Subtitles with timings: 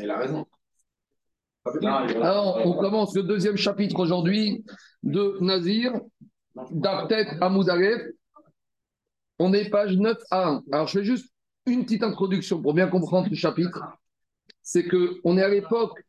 [0.00, 0.46] Il a raison.
[1.94, 4.64] Alors, on commence le deuxième chapitre aujourd'hui
[5.02, 5.92] de Nazir,
[6.70, 8.02] d'Artet à Moudalef.
[9.38, 10.62] On est page 9 à 1.
[10.72, 11.32] Alors, je fais juste
[11.66, 13.82] une petite introduction pour bien comprendre ce chapitre.
[14.62, 16.02] C'est qu'on est à l'époque,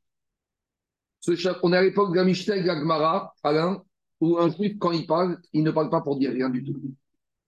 [1.64, 3.84] on est à l'époque de la Mishnah et de la Gemara, Alain,
[4.22, 6.80] où un juif, quand il parle, il ne parle pas pour dire rien du tout.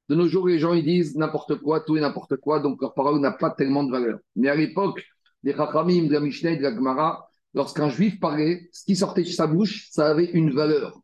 [0.09, 2.93] De nos jours, les gens ils disent n'importe quoi, tout et n'importe quoi, donc leur
[2.93, 4.19] parole n'a pas tellement de valeur.
[4.35, 5.03] Mais à l'époque
[5.43, 9.27] des Chachamim, de la Mishnah de la Gemara, lorsqu'un juif parlait, ce qui sortait de
[9.27, 11.01] sa bouche, ça avait une valeur.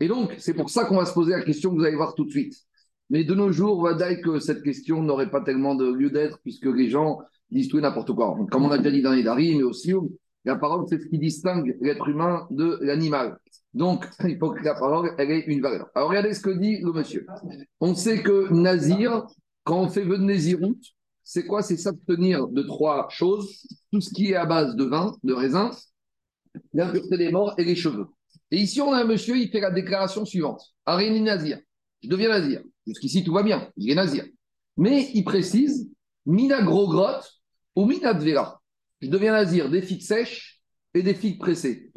[0.00, 2.14] Et donc, c'est pour ça qu'on va se poser la question que vous allez voir
[2.14, 2.54] tout de suite.
[3.10, 6.10] Mais de nos jours, on va dire que cette question n'aurait pas tellement de lieu
[6.10, 7.18] d'être, puisque les gens
[7.50, 8.36] disent tout et n'importe quoi.
[8.50, 9.94] Comme on a déjà dit dans les Dari, mais aussi,
[10.44, 13.38] la parole, c'est ce qui distingue l'être humain de l'animal.
[13.74, 15.88] Donc, il faut que la parole, elle ait une valeur.
[15.94, 17.26] Alors, regardez ce que dit le monsieur.
[17.80, 19.26] On sait que Nazir,
[19.64, 20.24] quand on fait vœu de
[21.30, 21.62] c'est quoi?
[21.62, 23.66] C'est s'abstenir de trois choses.
[23.92, 25.70] Tout ce qui est à base de vin, de raisin,
[26.72, 28.06] l'impureté des morts et les cheveux.
[28.50, 30.62] Et ici, on a un monsieur, il fait la déclaration suivante.
[30.86, 31.58] Aréni Nazir.
[32.02, 32.62] Je deviens Nazir.
[32.86, 33.70] Jusqu'ici, tout va bien.
[33.76, 34.24] Il est Nazir.
[34.78, 35.90] Mais il précise,
[36.24, 37.30] Mina grotte
[37.76, 38.62] ou Mina Dvera.
[39.02, 40.62] Je deviens Nazir des figues sèches
[40.94, 41.92] et des figues pressées.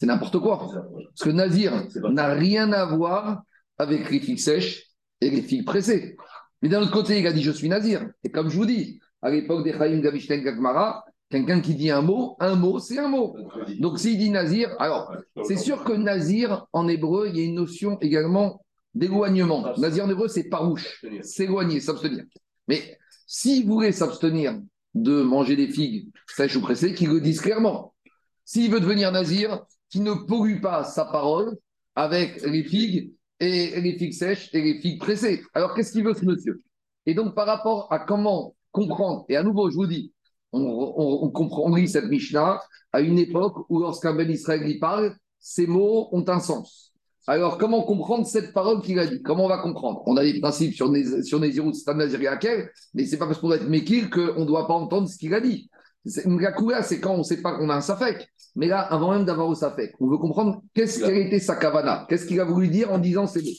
[0.00, 0.58] C'est n'importe quoi.
[0.58, 3.44] Parce que Nazir n'a rien à voir
[3.78, 4.88] avec les figues sèches
[5.20, 6.16] et les figues pressées.
[6.62, 8.08] Mais d'un autre côté, il a dit Je suis Nazir.
[8.24, 12.02] Et comme je vous dis, à l'époque des Chaim Gavishten Gagmara, quelqu'un qui dit un
[12.02, 13.36] mot, un mot, c'est un mot.
[13.80, 15.12] Donc s'il dit Nazir, alors
[15.44, 19.76] c'est sûr que Nazir, en hébreu, il y a une notion également d'éloignement.
[19.78, 22.24] Nazir en hébreu, c'est parouche, s'éloigner, s'abstenir.
[22.68, 24.58] Mais s'il voulait s'abstenir
[24.94, 27.94] de manger des figues sèches ou pressées, qu'il le dise clairement.
[28.44, 31.56] S'il veut devenir Nazir, qu'il ne pollue pas sa parole
[31.94, 35.42] avec les figues et les figues sèches et les figues pressées.
[35.54, 36.62] Alors, qu'est-ce qu'il veut ce monsieur?
[37.06, 40.12] Et donc, par rapport à comment comprendre, et à nouveau, je vous dis,
[40.52, 42.60] on, comprend, on lit cette Mishnah
[42.92, 46.92] à une époque où lorsqu'un bel Israël y parle, ces mots ont un sens.
[47.28, 49.20] Alors, comment comprendre cette parole qu'il a dit?
[49.20, 50.02] Comment on va comprendre?
[50.06, 51.94] On a des principes sur les sur c'est un
[52.94, 55.34] mais c'est pas parce qu'on doit être Mekil qu'on ne doit pas entendre ce qu'il
[55.34, 55.68] a dit.
[56.24, 56.40] Une
[56.84, 58.28] c'est quand on ne sait pas qu'on a un safek.
[58.56, 62.06] Mais là, avant même d'avoir un safek, on veut comprendre qu'est-ce quelle était sa kavana,
[62.08, 63.50] qu'est-ce qu'il a voulu dire en disant ces mots?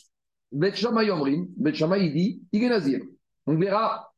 [0.52, 3.00] Bet Shammai Omrim, Bet il dit, il est nazir.
[3.46, 4.12] On verra,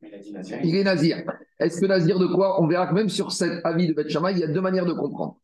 [0.64, 1.22] il est nazir.
[1.58, 2.62] Est-ce que nazir de quoi?
[2.62, 4.94] On verra que même sur cet avis de Bet il y a deux manières de
[4.94, 5.38] comprendre.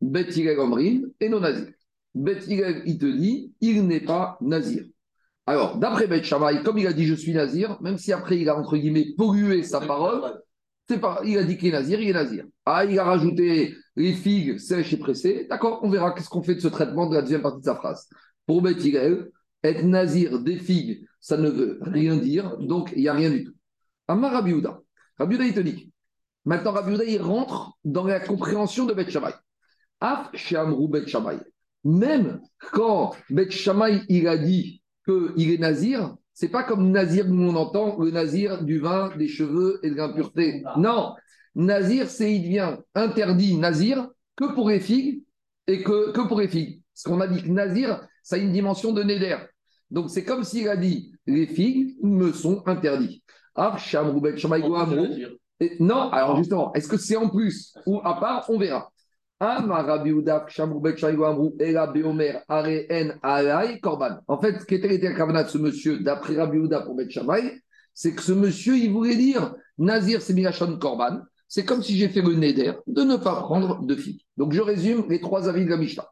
[0.00, 1.68] Bet Omrim et non nazir.
[2.14, 4.84] Bet il te dit, il n'est pas nazir.
[5.46, 6.22] Alors, d'après Bet
[6.64, 9.62] comme il a dit je suis nazir, même si après il a entre guillemets pollué
[9.62, 10.40] sa parole,
[11.24, 12.44] il a dit qu'il est nazir, il est nazir.
[12.64, 15.46] Ah, il a rajouté les figues sèches et pressées.
[15.48, 17.74] D'accord, on verra qu'est-ce qu'on fait de ce traitement de la deuxième partie de sa
[17.74, 18.08] phrase.
[18.46, 18.78] Pour Beth
[19.62, 23.44] être nazir des figues, ça ne veut rien dire, donc il n'y a rien du
[23.44, 23.52] tout.
[24.08, 24.80] Amar Rabiouda.
[25.18, 25.92] Rabiouda, il te dit.
[26.44, 29.32] Maintenant, Rabiouda, il rentre dans la compréhension de Beth Shammai.
[30.00, 31.38] Af Shamrou Beth Shammai.
[31.84, 32.40] Même
[32.72, 37.54] quand Beth Shammai, il a dit qu'il est nazir, c'est pas comme nazir nous on
[37.54, 40.62] entend le nazir du vin, des cheveux et de l'impureté.
[40.78, 41.14] Non,
[41.54, 45.22] nazir c'est il devient interdit nazir que pour les figues
[45.66, 46.80] et que, que pour les figues.
[46.94, 49.36] Parce qu'on a dit que nazir ça a une dimension de néder.
[49.90, 53.22] Donc c'est comme s'il a dit les figues me sont interdites.
[53.54, 53.76] Ah,
[55.78, 58.46] non, alors justement, est-ce que c'est en plus ou à part?
[58.48, 58.90] On verra.
[64.28, 67.08] En fait, ce qui était le kavanat de ce monsieur, d'après Rabbi Uda pour Bet
[67.94, 70.34] c'est que ce monsieur, il voulait dire Nazir, c'est
[70.78, 71.20] Korban.
[71.48, 74.20] C'est comme si j'ai fait le neder de ne pas prendre de fille.
[74.36, 76.06] Donc, je résume les trois avis de la Mishnah.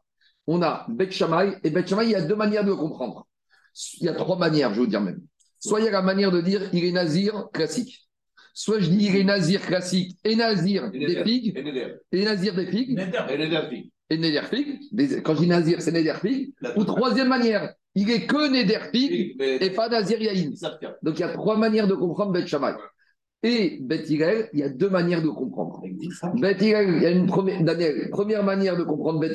[0.47, 1.09] On a Bet
[1.63, 3.27] et Bet il y a deux manières de le comprendre.
[4.01, 5.21] Il y a trois manières, je vous dire même.
[5.59, 8.08] Soit il y a la manière de dire il est Nazir classique.
[8.53, 11.57] Soit je dis il est nazir classique et nazir des figues.
[12.11, 12.99] Et nazir des figues.
[14.11, 15.21] Et neder figues.
[15.23, 16.53] Quand je dis nazir, c'est neder figues.
[16.75, 20.51] Ou troisième manière, il est que neder figues et pas nazir yaïn.
[21.03, 22.73] Donc il y a trois manières de comprendre Bet Shammai.
[23.41, 24.19] Et Bet il
[24.53, 25.81] y a deux manières de comprendre.
[26.41, 29.33] Bet il y a une première, Daniel, première manière de comprendre Bet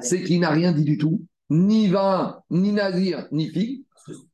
[0.00, 3.84] c'est qu'il n'a rien dit du tout, ni vin, ni nazir, ni figue.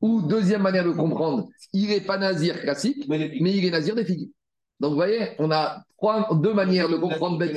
[0.01, 4.05] Ou deuxième manière de comprendre, il n'est pas nazir classique, mais, il est nazir des
[4.05, 4.31] figues.
[4.79, 7.53] Donc vous voyez, on a trois, deux manières de comprendre Bet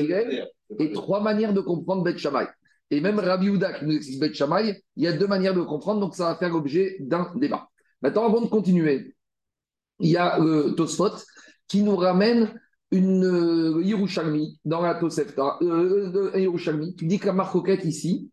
[0.78, 2.46] et trois manières de comprendre Bet Shammai.
[2.90, 5.62] Et même Rabbi Houda qui nous explique Bet Shammai, il y a deux manières de
[5.62, 7.68] comprendre, donc ça va faire l'objet d'un débat.
[8.02, 9.14] Maintenant, avant de continuer,
[10.00, 11.16] il y a le Tosfot
[11.66, 12.52] qui nous ramène
[12.90, 18.30] une euh, dans la Tosefta, euh, euh qui dit que la marcoquette ici,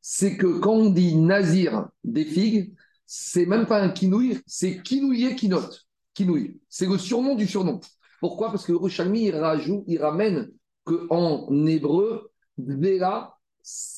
[0.00, 2.74] c'est que quand on dit nazir des figues,
[3.12, 5.84] c'est même pas un kinouï, c'est kinouïe kinote.
[6.14, 6.60] Kinouï.
[6.68, 7.80] C'est le surnom du surnom.
[8.20, 8.52] Pourquoi?
[8.52, 10.48] Parce que Yerushalmi, il, rajoute, il ramène
[10.84, 13.36] qu'en hébreu, Vera,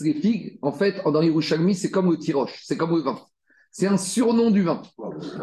[0.01, 3.21] les figues, en fait, dans les c'est comme le tiroche, c'est comme le vin.
[3.71, 4.81] C'est un surnom du vin.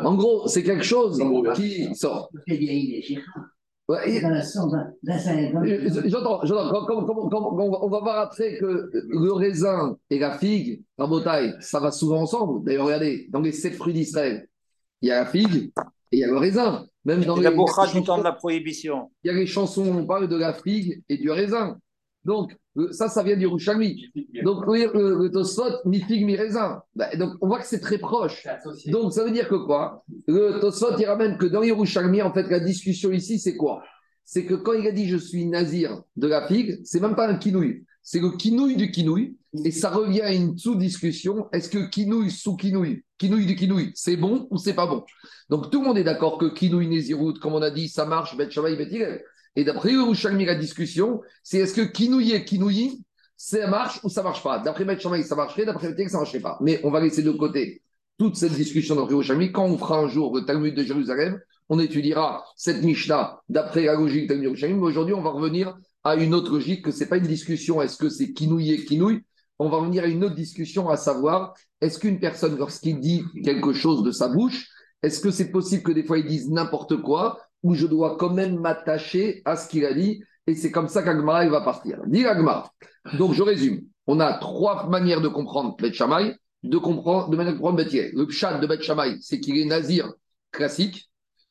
[0.03, 1.21] En gros, c'est quelque chose
[1.55, 2.31] qui sort.
[6.05, 7.57] J'entends, j'entends.
[7.59, 12.21] On va voir après que le raisin et la figue, en bataille, ça va souvent
[12.21, 12.63] ensemble.
[12.63, 14.47] D'ailleurs, regardez, dans les sept fruits d'Israël,
[15.01, 15.71] il y a la figue
[16.11, 16.85] et il y a le raisin.
[17.05, 17.55] Même dans la les,
[17.93, 19.09] du temps de la prohibition.
[19.23, 21.79] Il y a les chansons où on parle de la figue et du raisin.
[22.25, 22.55] Donc,
[22.91, 23.45] ça, ça vient du.
[23.45, 26.81] Donc, le, le Tosfot, mi figue, mi raisin.
[26.95, 28.45] Bah, donc, on voit que c'est très proche.
[28.87, 30.03] Donc, ça veut dire que quoi?
[30.27, 33.83] Le Tosfot, il ramène que dans les Rouchami, en fait, la discussion ici, c'est quoi?
[34.25, 37.27] C'est que quand il a dit je suis nazir de la figue, c'est même pas
[37.27, 37.83] un kinouille.
[38.03, 39.37] C'est le kinouille du kinouille.
[39.65, 41.47] Et ça revient à une sous-discussion.
[41.51, 45.03] Est-ce que kinouille sous kinouille, kinouille du kinouille, c'est bon ou c'est pas bon?
[45.49, 48.37] Donc, tout le monde est d'accord que kinouille nézirout, comme on a dit, ça marche,
[48.37, 49.23] bet shavai, bet
[49.55, 53.03] et d'après Yerushalmi, la discussion, c'est est-ce que Kinouye et Kinouyi,
[53.35, 54.59] ça marche ou ça marche pas?
[54.59, 56.57] D'après Maître ça marcherait, d'après Maître ça marcherait pas.
[56.61, 57.81] Mais on va laisser de côté
[58.17, 59.51] toute cette discussion dans Yerushalmi.
[59.51, 63.95] Quand on fera un jour le Talmud de Jérusalem, on étudiera cette Mishnah d'après la
[63.95, 64.75] logique de Yerushalmi.
[64.75, 67.81] Mais aujourd'hui, on va revenir à une autre logique, que ce n'est pas une discussion,
[67.81, 69.23] est-ce que c'est Kinouye et
[69.59, 73.73] On va revenir à une autre discussion, à savoir, est-ce qu'une personne, lorsqu'il dit quelque
[73.73, 74.69] chose de sa bouche,
[75.01, 78.31] est-ce que c'est possible que des fois il dise n'importe quoi où je dois quand
[78.31, 80.23] même m'attacher à ce qu'il a dit.
[80.47, 81.99] Et c'est comme ça qu'Agmara va partir.
[82.07, 82.71] Dit Agmara.
[83.17, 83.81] Donc je résume.
[84.07, 88.29] On a trois manières de comprendre Bet Shammai, de comprendre, de manière de comprendre Le
[88.29, 90.11] chat de Bet Shammai, c'est qu'il est nazir
[90.51, 91.09] classique.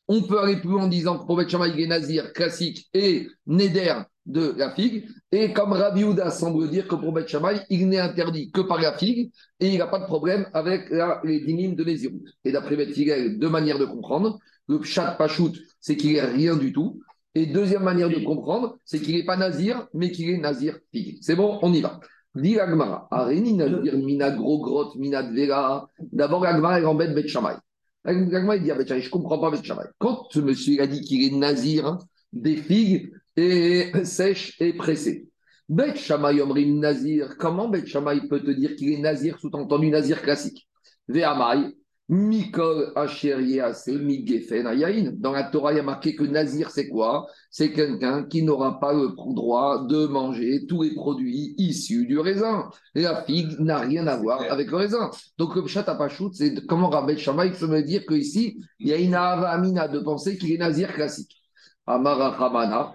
[0.08, 2.88] On peut aller plus loin en disant que pour Bet Shammai, il est nazir classique
[2.94, 3.94] et neder
[4.26, 5.06] de la figue.
[5.30, 8.80] Et comme Rabbi Houda semble dire que pour Bet Shammai, il n'est interdit que par
[8.80, 9.30] la figue
[9.60, 10.90] et il n'a pas de problème avec
[11.24, 12.22] les dynimes de Nézirut.
[12.44, 12.92] Et d'après Bet
[13.36, 14.38] deux manières de comprendre.
[14.68, 17.00] Le pshat pachout, c'est qu'il n'est rien du tout.
[17.34, 21.18] Et deuxième manière de comprendre, c'est qu'il n'est pas nazir, mais qu'il est nazir figue.
[21.20, 22.00] C'est bon, on y va.
[22.34, 25.22] Dit Areni nazir mina gros grotte mina.
[26.12, 27.54] D'abord, Agmara, est embête Bet Shammai.
[28.04, 29.84] Agmara, il dit à Bet je ne comprends pas Bet Shammai.
[29.98, 31.98] Quand ce monsieur a dit qu'il est nazir
[32.32, 35.28] des figues et sèches et pressées.
[35.68, 40.22] Bet Shammai Omrim Nazir, comment Bet Shammai peut te dire qu'il est nazir, sous-entendu nazir
[40.22, 40.66] classique?
[41.08, 41.76] Ve'amai,
[42.08, 42.92] Mikol.
[42.94, 43.02] Dans
[45.32, 47.26] la Torah, il y a marqué que Nazir, c'est quoi?
[47.50, 52.70] C'est quelqu'un qui n'aura pas le droit de manger tous les produits issus du raisin.
[52.94, 55.10] la figue n'a rien à voir avec le raisin.
[55.36, 58.96] Donc, le Pshat Apachout, c'est comment Rabbi Shammai peut me dire qu'ici, il y a
[58.96, 61.37] une Amina de penser qu'il est Nazir classique.
[61.88, 62.92] Amara Ramana.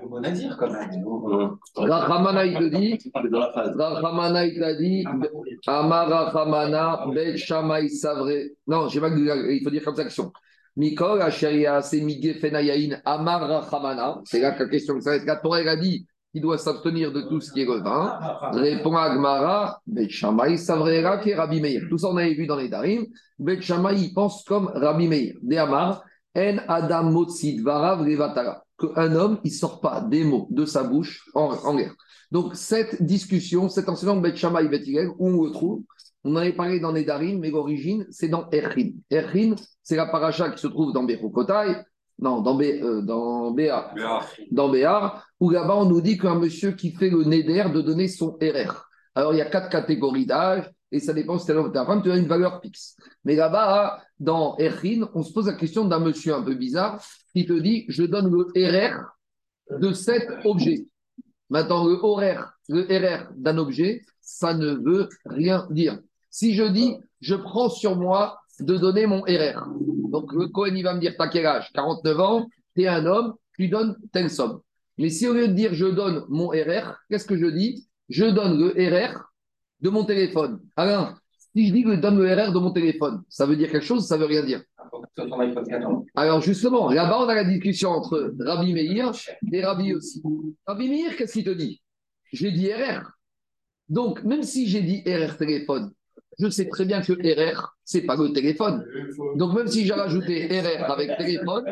[1.76, 3.12] Rachamana, il te dit.
[3.76, 5.04] Rachamana, il t'a dit.
[5.66, 8.30] Amara Ramana, Bet Shamay Savre.
[8.68, 10.04] Non, j'ai pas il faut dire comme ça.
[10.76, 14.22] Mikol, Asheria, Fenayain, Amara Rachamana.
[14.26, 15.26] C'est là que la question s'arrête.
[15.26, 18.20] La Torah, a dit qu'il doit s'abstenir de tout ce qui est le vin.
[18.52, 21.82] Répond Agmara, Bet Shamay Savrera, qui est Rabbi Meir.
[21.90, 23.06] Tout ça, on avait vu dans les Darim.
[23.40, 25.34] Bet Shamay, il pense comme Rabbi Meir.
[25.42, 26.04] De Amar,
[26.36, 30.84] En Adam Motsid Varav Levatara qu'un homme, il ne sort pas des mots de sa
[30.84, 31.96] bouche en, en guerre.
[32.32, 34.68] Donc, cette discussion, cet enseignement de Bet Shammai
[35.20, 35.84] où on le trouve,
[36.24, 38.92] on en avait parlé dans Nedarim, mais l'origine, c'est dans Erhin.
[39.12, 41.84] Erhin, c'est la paracha qui se trouve dans Bechokotai,
[42.20, 43.94] non, dans, Bé, euh, dans Béar,
[44.52, 48.08] dans Béar, où là-bas, on nous dit qu'un monsieur qui fait le Neder de donner
[48.08, 48.86] son RR.
[49.16, 52.18] Alors, il y a quatre catégories d'âge, et ça dépend si ta femme, tu as
[52.18, 52.96] une valeur fixe.
[53.26, 57.48] Mais là-bas, dans Erhin, on se pose la question d'un monsieur un peu bizarre qui
[57.48, 60.86] te dit je donne le RR de cet objet.
[61.50, 66.00] Maintenant, le horaire, le RR d'un objet, ça ne veut rien dire.
[66.30, 69.66] Si je dis je prends sur moi de donner mon RR,
[70.12, 71.72] donc le Cohen il va me dire t'as quel âge?
[71.74, 74.60] 49 ans, tu es un homme, tu donnes telle somme.
[75.00, 77.88] Mais si au lieu de dire je donne mon RR, qu'est-ce que je dis?
[78.10, 79.33] Je donne le RR
[79.84, 80.62] de mon téléphone.
[80.78, 81.14] Alors,
[81.54, 83.86] si je dis que je donne le RR de mon téléphone, ça veut dire quelque
[83.86, 84.62] chose, ça veut rien dire?
[86.16, 89.12] Alors justement, là-bas, on a la discussion entre Rabbi Meir
[89.52, 90.24] et Rabbi aussi.
[90.66, 91.82] Rabbi Meir, qu'est-ce qu'il te dit?
[92.32, 93.12] J'ai dit RR.
[93.90, 95.92] Donc, même si j'ai dit RR téléphone,
[96.40, 98.86] je sais très bien que RR, c'est pas le téléphone.
[99.36, 101.66] Donc, même si j'ai rajouté RR avec téléphone,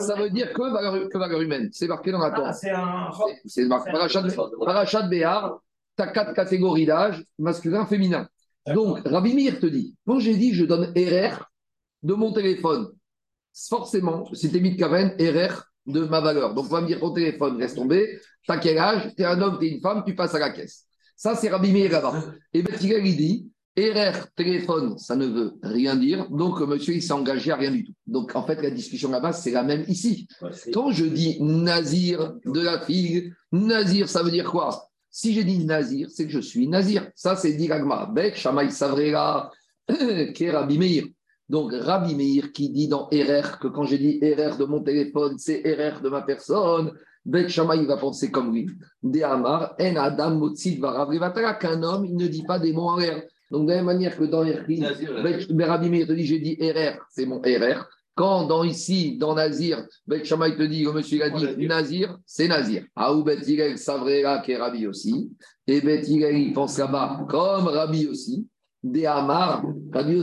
[0.00, 1.70] ça veut dire que valeur, que valeur humaine.
[1.72, 2.52] C'est marqué dans la Torah.
[2.52, 3.92] c'est marqué.
[3.92, 5.60] Parachat de Béar,
[6.02, 8.28] tu as quatre catégories d'âge, masculin, féminin.
[8.66, 11.50] Donc, Rabbi Mir te dit, quand j'ai dit je donne RR
[12.02, 12.88] de mon téléphone,
[13.68, 16.54] forcément, c'était mis de Kaven, RR de ma valeur.
[16.54, 19.58] Donc, on va me dire ton téléphone, laisse tomber, t'as quel âge, t'es un homme,
[19.58, 20.86] t'es une femme, tu passes à la caisse.
[21.16, 22.24] Ça, c'est Rabbi Mir là-bas.
[22.52, 26.28] Et Betigal, il dit, RR, téléphone, ça ne veut rien dire.
[26.30, 27.94] Donc, monsieur, il s'est engagé à rien du tout.
[28.06, 30.28] Donc, en fait, la discussion là-bas, c'est la même ici.
[30.72, 34.90] Quand je dis nazir de la fille, nazir, ça veut dire quoi?
[35.14, 37.06] Si j'ai dit nazir, c'est que je suis nazir.
[37.14, 38.06] Ça, c'est dit Ragma.
[38.06, 39.50] Bek, Shamaï Savrera,
[40.34, 41.04] qui Rabbi Meir.
[41.50, 45.36] Donc, Rabbi Meir qui dit dans RR que quand j'ai dit RR de mon téléphone,
[45.36, 46.92] c'est RR de ma personne.
[47.26, 48.70] Bet Shamaï va penser comme lui.
[49.02, 52.96] De Amar, En Adam Motsid Varavrivatara, qu'un homme, il ne dit pas des mots en
[52.96, 53.22] l'air.
[53.50, 54.80] Donc, de la même manière que dans Erkin,
[55.60, 57.86] Rabbi Meir te dit j'ai dit RR, c'est mon RR.
[58.14, 62.18] Quand dans ici, dans Nazir, Bet Shamaï te dit, le monsieur il a dit Nazir,
[62.26, 62.84] c'est Nazir.
[62.94, 65.30] Aou Bet Yigel Savrera, qui est Rabbi aussi.
[65.66, 68.46] Et Bet Yigel, il pense là-bas comme Rabbi aussi.
[68.82, 69.64] Des Amar,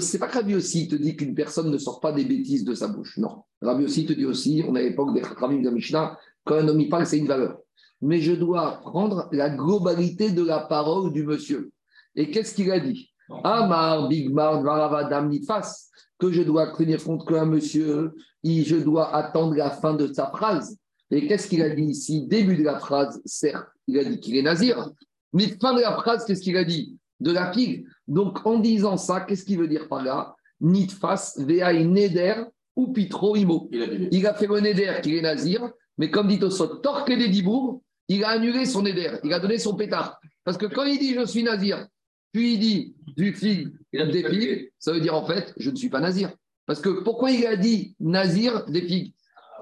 [0.02, 2.74] c'est pas que Rabbi aussi te dit qu'une personne ne sort pas des bêtises de
[2.74, 3.18] sa bouche.
[3.18, 3.44] Non.
[3.62, 6.68] Rabbi aussi te dit aussi, on est à l'époque des Khatramim de Mishnah, quand un
[6.68, 7.58] homme y parle, c'est une valeur.
[8.02, 11.72] Mais je dois prendre la globalité de la parole du monsieur.
[12.16, 13.10] Et qu'est-ce qu'il a dit?
[13.44, 15.90] Amar, Bigmar, Varavadam, Nitfas,
[16.20, 18.12] que je dois tenir compte qu'un monsieur,
[18.44, 20.78] je dois attendre la fin de sa phrase.
[21.12, 22.28] Et qu'est-ce qu'il a dit ici?
[22.28, 24.92] Début de la phrase, certes, il a dit qu'il est nazir.
[25.34, 26.98] Mais fin de la phrase, qu'est-ce qu'il a dit?
[27.20, 27.86] De la pile.
[28.08, 30.36] Donc, en disant ça, qu'est-ce qu'il veut dire par là?
[30.62, 32.44] Nitfas, Veaï, Neder
[32.76, 33.70] ou Pitro, Imo.
[33.72, 37.82] Il a fait le Neder qu'il est nazir, mais comme dit Tosot, torque des dibours,
[38.08, 40.20] il a annulé son éder, il a donné son pétard.
[40.44, 41.88] Parce que quand il dit je suis nazir,
[42.32, 45.90] puis il dit du fig, des figues, ça veut dire en fait je ne suis
[45.90, 46.32] pas nazir.
[46.66, 49.14] Parce que pourquoi il a dit nazir des figues?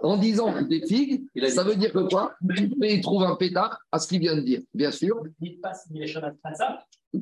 [0.04, 2.34] En disant des figues, ça veut dire que quoi?
[2.82, 5.24] Il trouve un pétard à ce qu'il vient de dire, bien sûr.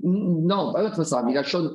[0.04, 1.26] Non, pas ça.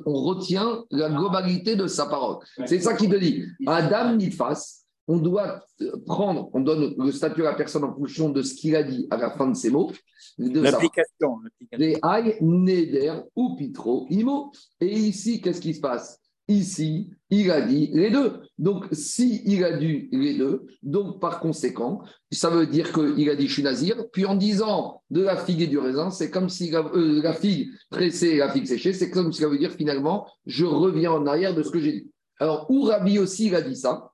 [0.05, 2.37] On retient la globalité de sa parole.
[2.65, 3.45] C'est ça qu'il te dit.
[3.65, 4.80] Adam Nitfas,
[5.11, 5.65] on doit
[6.05, 9.07] prendre, on donne le statut à la personne en fonction de ce qu'il a dit
[9.11, 9.91] à la fin de ses mots.
[10.37, 11.39] L'application.
[11.73, 14.53] Les aïe, neder ou pitro, imo.
[14.79, 16.17] Et ici, qu'est-ce qui se passe?
[16.47, 18.39] Ici, il a dit les deux.
[18.57, 22.01] Donc, si il a dit les deux, donc par conséquent,
[22.31, 24.05] ça veut dire qu'il a dit je suis nazir.
[24.13, 27.33] Puis en disant de la figue et du raisin, c'est comme si la, euh, la
[27.33, 31.11] figue pressée et la figue séchée, c'est comme si ça veut dire finalement je reviens
[31.11, 32.11] en arrière de ce que j'ai dit.
[32.39, 34.10] Alors, où Rabbi aussi il a dit ça?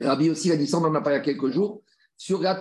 [0.00, 1.82] Rabbi aussi a dit ça, on en a parlé il y a quelques jours,
[2.16, 2.60] sur la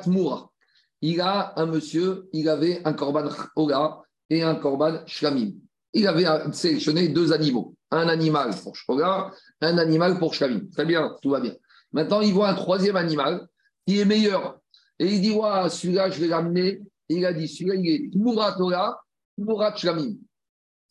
[1.02, 5.54] Il a un monsieur, il avait un korban Oga et un korban Shlamim.
[5.94, 10.68] Il avait sélectionné deux animaux, un animal pour Shoga, un animal pour Shlamim.
[10.72, 11.56] Très bien, tout va bien.
[11.92, 13.48] Maintenant, il voit un troisième animal
[13.86, 14.60] qui est meilleur.
[14.98, 16.82] Et il dit, ouais, celui-là, je vais l'amener.
[17.10, 19.00] Il a dit, celui-là, il est Tmurat Oga,
[19.38, 20.16] Tmurat Shlamim.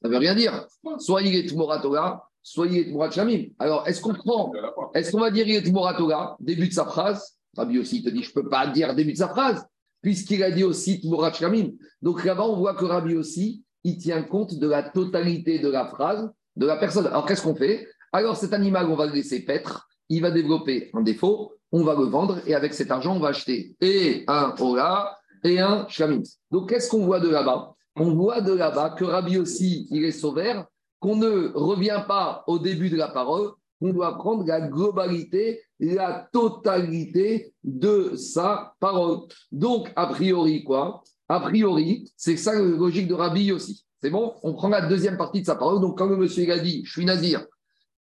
[0.01, 0.67] Ça ne veut rien dire.
[0.99, 3.45] Soit il est Tmurat Oga, soyez Tmurat Shamim.
[3.59, 4.53] Alors, est-ce qu'on prend,
[4.95, 7.37] est-ce qu'on va dire Tmurat Toga, début de sa phrase?
[7.57, 9.67] Rabbi aussi te dit, je ne peux pas dire début de sa phrase,
[10.01, 11.69] puisqu'il a dit aussi Tmurat Shamim.
[12.01, 15.87] Donc là-bas, on voit que Rabbi aussi, il tient compte de la totalité de la
[15.87, 17.07] phrase, de la personne.
[17.07, 17.87] Alors, qu'est-ce qu'on fait?
[18.13, 21.95] Alors, cet animal, on va le laisser paître, il va développer un défaut, on va
[21.95, 26.23] le vendre, et avec cet argent, on va acheter et un Ola et un Shamim.
[26.51, 27.75] Donc, qu'est-ce qu'on voit de là-bas?
[27.97, 30.67] On voit de là-bas que Rabbi aussi, il est sauveur,
[31.03, 36.29] qu'on ne revient pas au début de la parole, on doit prendre la globalité, la
[36.33, 39.23] totalité de sa parole.
[39.51, 41.03] Donc, a priori, quoi?
[41.29, 43.85] A priori, c'est ça la logique de Rabbi aussi.
[44.01, 44.35] C'est bon?
[44.45, 45.81] On prend la deuxième partie de sa parole.
[45.81, 47.45] Donc, quand le monsieur a dit, je suis nazir,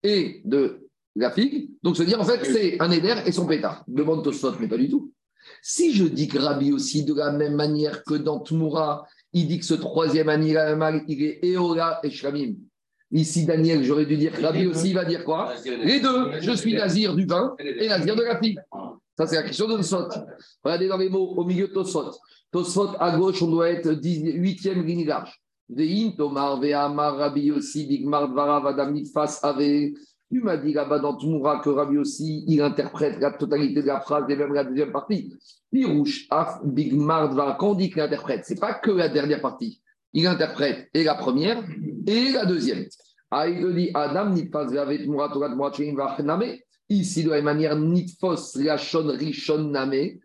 [0.02, 3.84] et de la figue, donc se dire, en fait, c'est un éder et son pétard.
[3.88, 5.12] Demande Tosfot, mais pas du tout.
[5.62, 9.60] Si je dis que Rabbi aussi, de la même manière que dans Tmoura, il dit
[9.60, 12.56] que ce troisième animal, il est Eola et Shramim,
[13.12, 16.42] Ici, Daniel, j'aurais dû dire Rabbi aussi, il va dire quoi Les deux.
[16.42, 18.60] Je suis nazir du vin et nazir de la fille.
[19.18, 20.10] Ça, c'est la question de Tosot.
[20.64, 22.12] Regardez dans les mots, au milieu de Tosot.
[22.52, 25.42] Tosot, à gauche, on doit être 8e ligne large.
[25.70, 29.92] Vein, Tomar, Ve'amar, Rabbi aussi, Bigmar, Dvara, Vadam, Nitfas, Ave.
[30.30, 34.02] Tu m'as dit là-bas dans Tmoura que Rabbi aussi, il interprète la totalité de la
[34.02, 35.34] phrase et même la deuxième partie.
[35.72, 37.56] Pirouche, Af, Bigmar, Dvara.
[37.58, 39.82] Quand on dit qu'il interprète, ce n'est pas que la dernière partie
[40.18, 41.64] il interprète et la première
[42.08, 42.86] et la deuxième.
[43.30, 44.34] Ah, il dit Adam
[46.90, 50.18] Ici, de la même manière, nitfos lachon rishon name,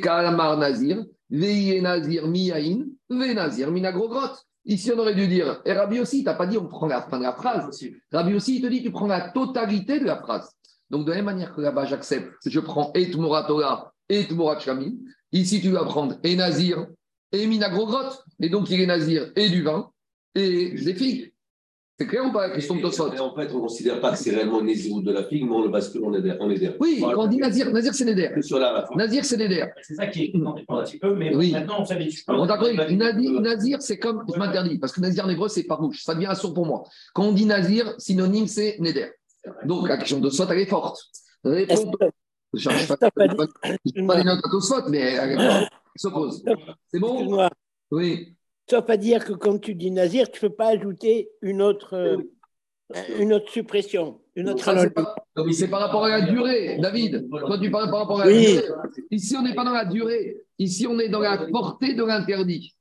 [0.00, 4.36] kalamar nazir, veye nazir miyain, ve nazir minagrogrot.
[4.66, 7.02] Ici, on aurait dû dire, et Rabbi aussi, tu n'as pas dit on prend la
[7.02, 7.68] fin de la phrase.
[8.12, 10.48] Rabbi aussi, il te dit tu prends la totalité de la phrase.
[10.90, 14.58] Donc, de la même manière que là-bas, j'accepte, je prends et Tmuratora et Tmurat
[15.32, 16.86] Ici, tu vas prendre et Nazir
[17.34, 18.12] et Minagrogrot.
[18.40, 19.90] Et donc, il est nazir et du vin
[20.34, 21.34] et des figues.
[21.96, 24.18] C'est clair ou pas la question de Tosfot En fait, on ne considère pas que
[24.18, 26.72] c'est réellement Nézirut de la figue, mais on le bascule en Néder.
[26.80, 28.30] Oui, quand on dit Nazir, Nazir c'est Néder.
[28.96, 29.66] Nazir c'est Néder.
[29.80, 31.52] C'est ça qui est un petit peu, mais oui.
[31.52, 32.08] maintenant on savait.
[32.26, 32.96] On t'a compris.
[32.96, 36.02] Nazir, c'est comme, je m'interdis, parce que Nazir en hébreu, c'est rouge.
[36.02, 36.82] Ça devient assourd pour moi.
[37.14, 39.10] Quand on dit Nazir, synonyme, c'est Néder.
[39.64, 40.98] Donc la question de Tosfot, elle est forte.
[41.44, 41.92] Réponds.
[42.54, 43.34] Je ne cherche pas, pas des
[44.24, 46.44] notes à Tosfot, mais elle s'oppose.
[46.88, 47.48] C'est bon?
[47.90, 48.34] Oui.
[48.68, 51.94] Sauf à dire que quand tu dis Nazir, tu ne peux pas ajouter une autre,
[51.94, 52.16] euh,
[53.18, 54.20] une autre suppression.
[54.36, 54.64] Une autre
[55.52, 57.28] c'est par rapport à la durée, David.
[57.30, 58.64] Quand tu parles par rapport à la durée,
[59.10, 60.38] ici on n'est pas dans la durée.
[60.58, 62.74] Ici on est dans la portée de l'interdit.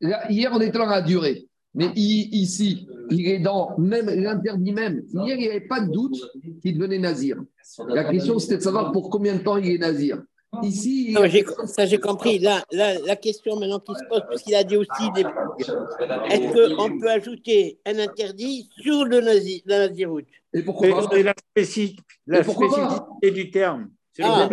[0.00, 1.48] Hier on était dans la durée.
[1.76, 5.02] Mais ici, il est dans même l'interdit même.
[5.12, 6.18] Hier, il n'y avait pas de doute
[6.62, 7.36] qu'il devenait nazir.
[7.88, 10.22] La question, c'était de savoir pour combien de temps il est nazir.
[10.62, 11.16] Ici,
[11.66, 12.38] ça j'ai compris.
[12.38, 14.90] Là, la question maintenant qui se pose, puisqu'il a dit aussi
[16.30, 20.26] est-ce qu'on peut ajouter un interdit sur le nazi, la naziroute?
[20.52, 21.08] Et pourquoi pas?
[21.12, 21.34] C'est la,
[22.42, 23.90] spécificité du terme.
[24.12, 24.48] C'est ah,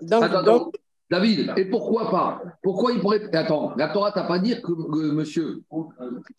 [0.00, 0.74] donc,
[1.10, 2.42] David, et pourquoi pas?
[2.62, 3.34] Pourquoi il pourrait.
[3.34, 5.62] Attends, la Torah t'a pas dit que monsieur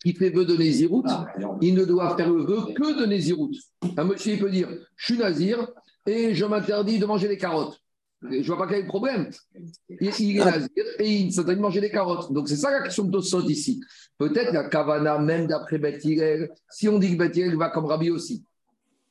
[0.02, 1.04] qui fait vœu de Nézirout,
[1.60, 3.50] il ne doit faire le vœu que de Nézirout.
[3.96, 5.68] Un monsieur, il peut dire Je suis Nazir
[6.06, 7.79] et je m'interdis de manger des carottes.
[8.22, 9.30] Je ne vois pas quel est le problème.
[9.88, 12.32] Il, est nazir et il s'interdit de manger des carottes.
[12.32, 13.80] Donc c'est ça la question de Tosot ici.
[14.18, 16.02] Peut-être la Kavana, même d'après Beth
[16.70, 18.44] si on dit que Beth va comme Rabbi aussi.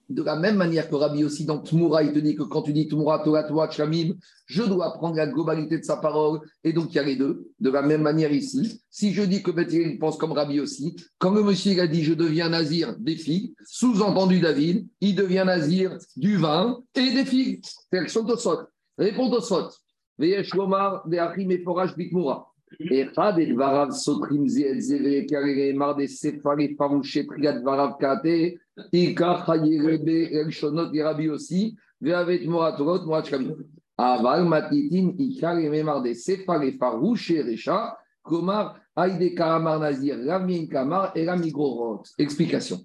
[0.09, 2.73] De la même manière que Rabbi aussi, dans Tmoura, il te dit que quand tu
[2.73, 4.15] dis Tmoura, Torah, Torah, Chamim,
[4.47, 7.51] je dois prendre la globalité de sa parole, et donc il y a les deux.
[7.59, 11.31] De la même manière ici, si je dis que Beth pense comme Rabbi aussi, quand
[11.31, 16.37] le monsieur a dit je deviens nazir des figues, sous-entendu David, il devient nazir du
[16.37, 17.63] vin et des figues.
[17.63, 18.67] C'est l'action de Tosot.
[18.99, 19.69] Réponds au Sot.
[20.17, 22.51] Veyesh Lomar de Achim et Forage Bikmura.
[22.81, 28.59] Echad et Varav Sotrim Ziel Zeve Karere Mar de Sefari Farouche Triad Varav Kate
[28.91, 33.55] Ika Chayerebe El Shonot Rabi aussi Veavet Moratorot Morachkami.
[33.97, 41.25] Aval Matitin Ika Mar de Sefari Farouche Recha Komar Aïde Karamar Nazir Ramien Kamar et
[41.25, 42.03] Ramigorot.
[42.17, 42.81] Explication.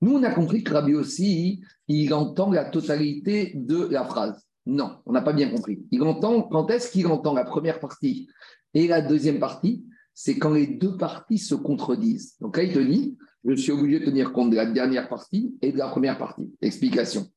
[0.00, 4.47] Nous, on a compris que Rabbi aussi, il entend la totalité de la phrase.
[4.68, 5.82] Non, on n'a pas bien compris.
[5.90, 8.28] Il entend, quand est-ce qu'il entend la première partie
[8.74, 9.82] et la deuxième partie?
[10.12, 12.36] C'est quand les deux parties se contredisent.
[12.40, 15.56] Donc là, il te dit, je suis obligé de tenir compte de la dernière partie
[15.62, 16.52] et de la première partie.
[16.60, 17.28] Explication.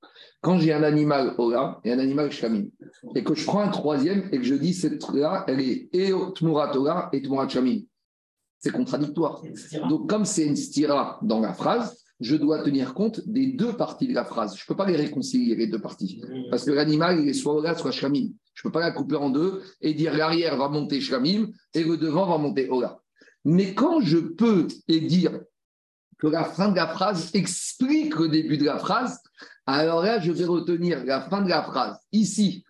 [0.41, 2.65] Quand j'ai un animal Ola et un animal Shamim,
[3.15, 6.11] et que je prends un troisième et que je dis cette là, elle est et
[6.35, 7.81] Tmurat Ola et Tmurat Shamim,
[8.59, 9.41] c'est contradictoire.
[9.87, 14.07] Donc, comme c'est une stira dans la phrase, je dois tenir compte des deux parties
[14.07, 14.55] de la phrase.
[14.55, 16.21] Je ne peux pas les réconcilier, les deux parties.
[16.51, 18.29] Parce que l'animal, il est soit Ola, soit Shamim.
[18.53, 21.83] Je ne peux pas la couper en deux et dire l'arrière va monter Shamim et
[21.83, 22.99] le devant va monter Ola.
[23.43, 25.41] Mais quand je peux et dire
[26.19, 29.19] que la fin de la phrase explique le début de la phrase,
[29.65, 31.97] alors là, je vais retenir la fin de la phrase.
[32.11, 32.63] Ici,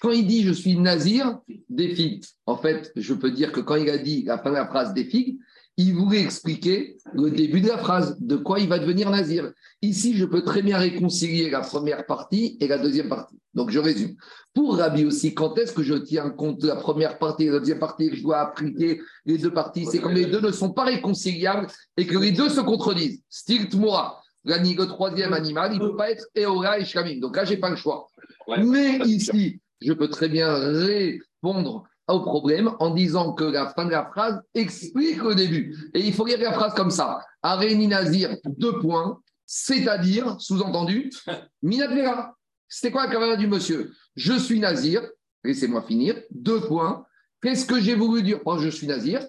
[0.00, 3.76] quand il dit je suis nazir des figues, en fait, je peux dire que quand
[3.76, 5.38] il a dit la fin de la phrase des figues,
[5.78, 9.52] il voulait expliquer le début de la phrase, de quoi il va devenir nazir.
[9.80, 13.38] Ici, je peux très bien réconcilier la première partie et la deuxième partie.
[13.54, 14.16] Donc, je résume.
[14.52, 17.52] Pour Rabbi aussi, quand est-ce que je tiens compte de la première partie et de
[17.52, 19.86] la deuxième partie et que je dois appliquer les deux parties?
[19.86, 23.22] C'est quand les deux ne sont pas réconciliables et que les deux se contredisent.
[23.30, 27.20] Style Tmoura, le troisième animal, il ne peut pas être Eora et Shamim.
[27.20, 28.08] Donc là, je n'ai pas le choix.
[28.48, 33.90] Mais ici, je peux très bien répondre au problème en disant que la fin de
[33.90, 35.90] la phrase explique le début.
[35.94, 37.20] Et il faut lire la phrase comme ça.
[37.42, 41.10] Areni Nazir, deux points, c'est-à-dire, sous-entendu,
[41.62, 42.34] Minadvera.
[42.68, 43.92] C'était quoi la caméra du monsieur?
[44.16, 45.02] Je suis Nazir,
[45.44, 47.04] laissez-moi finir, deux points.
[47.42, 48.40] Qu'est-ce que j'ai voulu dire?
[48.44, 49.26] Quand je suis Nazir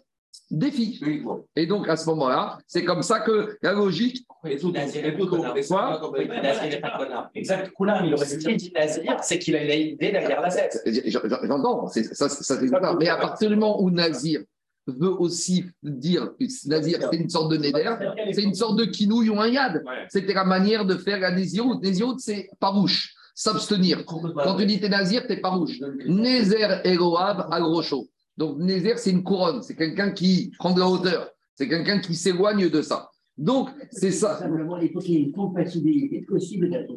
[0.51, 1.01] défi.
[1.55, 4.25] Et donc, à ce moment-là, c'est comme ça que la logique.
[7.35, 10.81] Exact, Coulin, il aurait dit Nazir, c'est qu'il a une idée derrière la tête.
[11.07, 12.55] J'entends, ça, ça,
[12.99, 14.41] mais à partir du moment où Nazir
[14.87, 16.29] veut aussi dire,
[16.65, 17.83] Nazir, c'est une sorte de néder,
[18.31, 19.83] c'est une sorte de kinouille ou un yad.
[20.07, 21.83] C'était la manière de faire la nésiroute.
[21.83, 24.03] Nésiroute, c'est parouche, s'abstenir.
[24.05, 25.79] Quand tu dis t'es nazir, t'es parouche.
[26.07, 28.09] Nézer Eroab agrocho.
[28.39, 32.15] Donc, Nézer, c'est une couronne, c'est quelqu'un qui prend de la hauteur, c'est quelqu'un qui
[32.15, 33.09] s'éloigne de ça.
[33.37, 34.39] Donc, c'est ça.
[34.39, 36.93] Simplement, il faut qu'il y ait une compatibilité possible d'être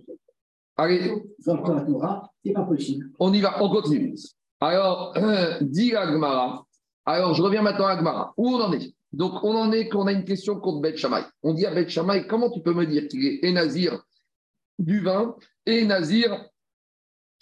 [0.77, 1.13] Allez.
[1.45, 3.11] Dans Torah, c'est pas possible.
[3.19, 4.15] On y va, on continue.
[4.61, 6.65] Alors, euh, dit Agmara.
[7.05, 8.33] Alors, je reviens maintenant à Agmara.
[8.37, 8.95] Où on en est?
[9.13, 11.23] Donc, on en est qu'on a une question contre Beth Shammai.
[11.43, 14.01] On dit à Beth Shammai, comment tu peux me dire qu'il est et Nazir
[14.79, 15.35] du vin
[15.67, 16.49] et Nazir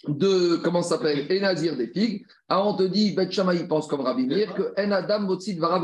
[0.07, 2.25] de, comment s'appelle, et Nazir des figues.
[2.49, 5.83] Alors on te dit, Bet il pense comme Rabbi Meir, que En Adam Motsit Varav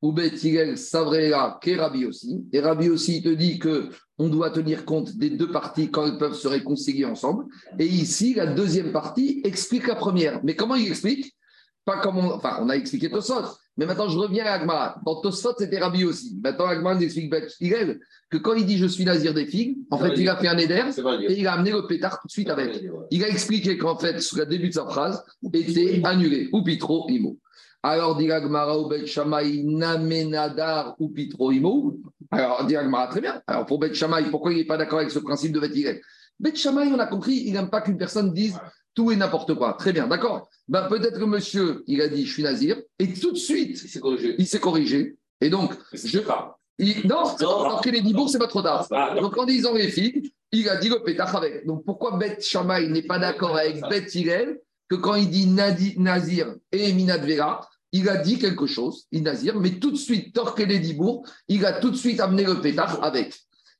[0.00, 2.46] ou Betigel Savrera, qui est Rabbi aussi.
[2.52, 6.18] Et Rabbi aussi, te dit que on doit tenir compte des deux parties quand elles
[6.18, 7.46] peuvent se réconcilier ensemble.
[7.78, 10.40] Et ici, la deuxième partie explique la première.
[10.44, 11.34] Mais comment il explique?
[11.84, 13.56] Pas comme on, enfin, on a expliqué Tosot.
[13.78, 15.00] Mais maintenant, je reviens à Agmara.
[15.06, 16.36] Dans Tosot, c'était Rabbi aussi.
[16.42, 20.14] Maintenant, Agmara explique Betigel que quand il dit je suis nazir des figues, en fait,
[20.16, 20.82] il a fait un éder
[21.28, 22.82] et il a amené le pétard tout de suite avec.
[23.12, 26.48] Il a expliqué qu'en fait, sous le début de sa phrase, était annulé.
[26.52, 27.38] Ou pitro imo.
[27.80, 31.96] Alors, dit Agmara ou Bet Shammai, namenadar ou pitro imo.
[32.32, 33.40] Alors, dit Agmara, très bien.
[33.46, 36.00] Alors, pour Bet Shammai, pourquoi il n'est pas d'accord avec ce principe de Bet
[36.40, 38.58] Bet Shammai, on a compris, il n'aime pas qu'une personne dise
[38.98, 39.74] tout et n'importe quoi.
[39.74, 40.48] Très bien, d'accord.
[40.66, 44.34] Ben, peut-être que monsieur, il a dit je suis nazir, et tout de suite, corrigé.
[44.38, 45.16] il s'est corrigé.
[45.40, 46.18] Et donc, je.
[46.80, 48.88] il- non, alors les Dibourg, c'est pas trop tard.
[49.20, 51.64] Donc, en disant les filles, il a dit le pétard avec.
[51.64, 54.58] Donc, pourquoi Bet Shammai n'est pas d'accord avec Bet Hillel
[54.90, 59.22] que quand il dit Nadi- Nazir et Minad Vera, il a dit quelque chose, il
[59.22, 62.42] Nazir, mais tout de suite, Torque et les Dibourg, il a tout de suite amené
[62.42, 63.32] le pétard avec.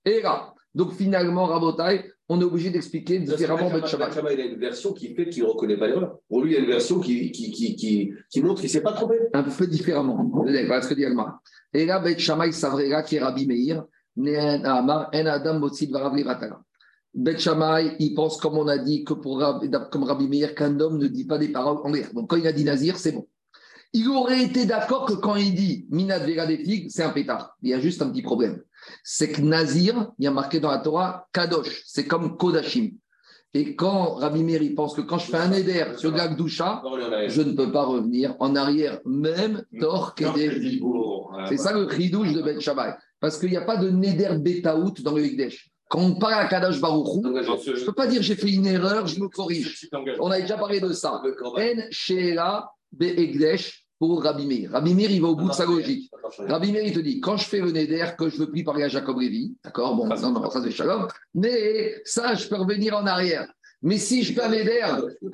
[0.05, 4.07] Et là, donc finalement, Rabotai, on est obligé d'expliquer différemment Bet Shammai.
[4.07, 6.19] Benjamin, il a une version qui fait qu'il ne reconnaît pas l'erreur.
[6.29, 8.73] Pour lui, il y a une version qui, qui, qui, qui, qui montre qu'il ne
[8.73, 9.17] s'est pas trompé.
[9.33, 10.31] un peu différemment.
[10.33, 11.41] Voilà ce que dit Agmara.
[11.73, 13.85] Et là, Bet Shammai Savrera, qui est Rabbi Meir,
[14.65, 16.61] Amar, en Adam Botsid Varav Levatala.
[17.15, 19.43] Bet Shammai, il pense, comme on a dit, que pour
[19.91, 22.13] comme Rabbi Meir, qu'un homme ne dit pas des paroles en l'air.
[22.13, 23.27] Donc quand il a dit Nazir, c'est bon.
[23.95, 27.57] Il aurait été d'accord que quand il dit Minad Vera des figues, c'est un pétard.
[27.63, 28.63] Il y a juste un petit problème.
[29.03, 32.91] C'est que Nazir, il y a marqué dans la Torah, Kadosh, c'est comme Kodashim.
[33.55, 36.83] Et quand Rabbi Meir, pense que quand je fais un éder sur de la Gdusha,
[36.85, 40.15] Non, il y en a- je ne peux pas revenir en arrière, même Tor.
[41.49, 42.93] C'est ça le ridouche de Ben Shammai.
[43.21, 45.71] Parce qu'il n'y a pas de Neder Betaout dans le Higdesh.
[45.89, 49.07] Quand on parle à Kadash Baruchou, je ne peux pas dire j'ai fait une erreur,
[49.07, 49.89] je me corrige.
[50.21, 51.15] On a déjà parlé de ça.
[51.43, 51.53] En
[51.91, 54.71] Sheela Be'egdesh pour Rabbi Meir.
[54.71, 56.11] Rabbi Meir, il va au bout de sa logique.
[56.39, 58.85] Rabbi Meir, il te dit, quand je fais le Neder, que je veux plus parler
[58.85, 62.97] à Jacob Lévy, d'accord, bon, non, non, ça c'est Shalom, mais ça, je peux revenir
[62.97, 63.49] en arrière.
[63.83, 64.87] Mais si je fais un Neder,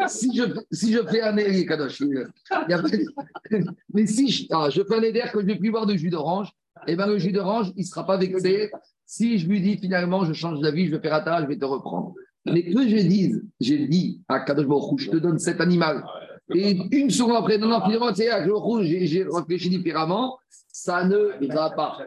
[0.06, 2.02] si je, si je fais un Neder, Kadosh,
[3.92, 5.96] mais si je, ah, je fais un Neder que je ne vais plus boire de
[5.96, 6.50] jus d'orange,
[6.86, 8.70] eh bien le jus d'orange, il ne sera pas vexé.
[9.06, 11.64] Si je lui dis finalement, je change d'avis, je vais faire ta, je vais te
[11.64, 12.14] reprendre.
[12.46, 16.04] Mais que je dise, j'ai dit à Kadosh Baruch je te donne cet animal.
[16.52, 20.38] Et une seconde après, non, non, finalement, à Kadosh Baruch Hu, j'ai réfléchi différemment,
[20.70, 21.98] ça ne va pas.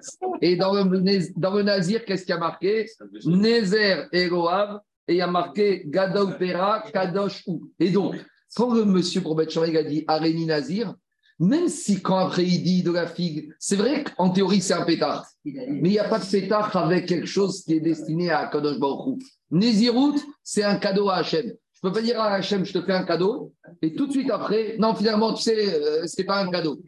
[0.42, 2.86] Et dans le, le Nazir, qu'est-ce qu'il y a marqué?
[3.26, 7.72] Nézer et Roav, et il y a marqué Gadol Pera, Kadosh Ou.
[7.80, 8.16] Et donc,
[8.56, 10.94] quand le monsieur Shammai a dit Aréni Nazir,
[11.40, 14.86] même si quand après il dit de la figue, c'est vrai qu'en théorie c'est un
[14.86, 18.48] pétard, mais il n'y a pas de pétard avec quelque chose qui est destiné à
[18.48, 19.26] Kadosh Baruch Hu.
[19.52, 21.54] Nézirut, c'est un cadeau à Hachem.
[21.82, 24.12] Je ne peux pas dire à Hachem, je te fais un cadeau, et tout de
[24.12, 26.80] suite après, non, finalement, tu sais, euh, c'est pas un cadeau.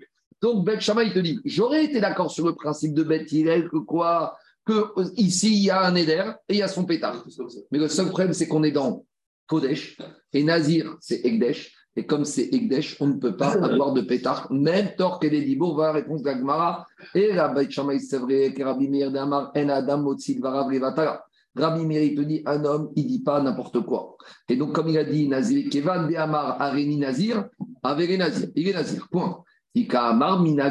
[0.42, 3.70] Donc, Beth Shammai, il te dit, j'aurais été d'accord sur le principe de Beth Hillel,
[3.70, 6.86] que quoi, que euh, ici, il y a un éder et il y a son
[6.86, 7.24] pétard.
[7.72, 9.06] Mais le seul problème, c'est qu'on est dans
[9.46, 9.98] Kodesh,
[10.34, 11.76] et Nazir, c'est Egdesh.
[11.96, 14.52] Et comme c'est Egdesh, on ne peut pas avoir de pétard.
[14.52, 16.88] Même Torque et Dibour va répondre d'Agmara.
[17.14, 21.26] Et la Beit Shammai, c'est vrai, que Rabbi Meir d'Amar, En Adam, Motsil, Varav, Levatala.
[21.56, 24.18] Rabbi Meir, te dit, un homme, il dit pas n'importe quoi.
[24.48, 27.50] Et donc, comme il a dit, Nazir, Kevan de Amar, Areni Nazir,
[27.84, 28.50] Avere Nazir.
[28.56, 29.44] Il est Nazir, point.
[29.76, 30.70] Ika Amar, Mina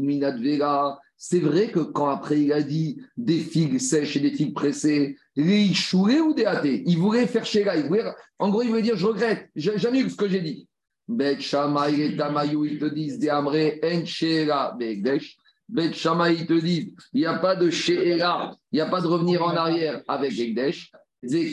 [0.00, 0.98] Mina Dvera.
[1.16, 5.16] C'est vrai que quand après il a dit des figues sèches et des figues pressées,
[5.36, 5.74] les
[6.20, 7.44] ou des athées, il voulait faire
[7.88, 8.04] voulait,
[8.38, 10.66] en gros, il voulait dire je regrette, j'annule ce que j'ai dit.
[11.08, 11.40] Bet
[12.78, 13.30] te disent des
[15.02, 15.39] En.
[15.72, 19.06] Bet Shammai, te disent il n'y a pas de Sheera, il n'y a pas de
[19.06, 20.90] revenir en arrière avec Egdesh.
[21.22, 21.52] Et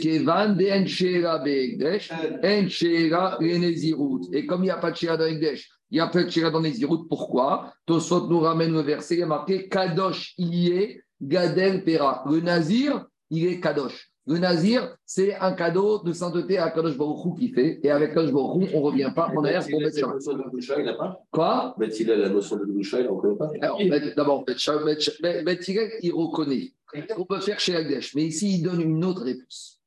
[4.46, 6.50] comme il n'y a pas de Sheera dans Egdesh, il y a pas de Sheera
[6.50, 7.74] dans Nezirut, pourquoi?
[7.86, 12.24] Tosot nous ramène le verset, il est marqué Kadosh, il y est, Gadel Pera.
[12.30, 14.10] Le Nazir, il est Kadosh.
[14.30, 17.80] Le Nazir, c'est un cadeau de sainteté à Kadosh Baruch Hu qui fait.
[17.82, 20.94] Et avec Kadosh Baruch Hu, on ne revient pas en arrière pour mettre il n'a
[20.96, 21.76] pas Quoi?
[21.80, 23.50] Beth Hillel, la notion de Gdusha, il ne reconnaît pas?
[23.62, 23.80] Alors,
[24.18, 26.74] d'abord, Bet Sha- Bet Sha- Bet- Bet Hillel, il reconnaît.
[27.18, 28.16] On peut faire chez Agdesh.
[28.16, 29.82] Mais ici, il donne une autre réponse.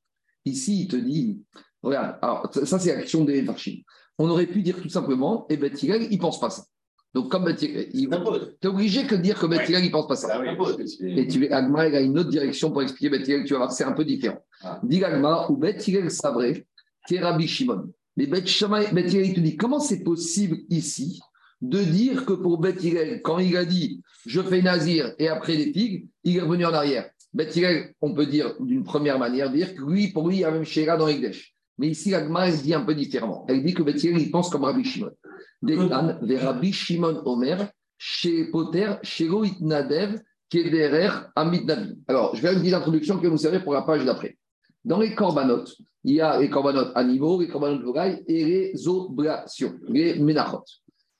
[0.46, 1.42] Ici, il te dit
[1.82, 3.82] regarde, alors, ça, c'est la question des Varchim.
[4.18, 6.62] On aurait pu dire tout simplement, et Bet Hillel, il ne pense pas ça.
[7.12, 8.56] Donc, comme Hillel, il C'est un pote.
[8.62, 10.40] es obligé que de dire que Bet Hillel, il ne pense pas ça.
[10.56, 10.80] Pote.
[11.00, 13.72] Et tu Agma, il a une autre direction pour expliquer Bet Hillel, tu vas voir,
[13.72, 14.38] c'est un peu différent.
[14.62, 14.80] Ah.
[14.84, 16.66] Dis Agma, ou Bet Hillel Sabré,
[17.10, 17.92] Rabbi Shimon.
[18.16, 21.20] Mais Bet Shammai- Bet Hillel, il te dit, comment c'est possible ici
[21.62, 25.56] de dire que pour Bet Hillel, quand il a dit je fais Nazir et après
[25.56, 27.10] les figues, il est revenu en arrière?
[27.34, 30.44] Bet Hillel, on peut dire d'une première manière, dire que lui, pour lui, il y
[30.44, 31.54] a même Sheila dans Egdesh.
[31.78, 33.46] Mais ici, Agma, elle dit un peu différemment.
[33.48, 35.10] Elle dit que Bet Hillel, il pense comme Rabbi Shimon.
[35.62, 37.68] Detan, vers Rabbi Shimon Omer,
[37.98, 39.28] chez Poter, chez
[39.60, 41.98] Nadev, Kederer, Amit Nabi.
[42.08, 44.36] Alors, je vais faire une petite introduction qui va nous servir pour la page d'après.
[44.84, 49.78] Dans les corbanotes, il y a les corbanotes animaux, les corbanotes volailles et les oblations,
[49.86, 50.64] les menachot.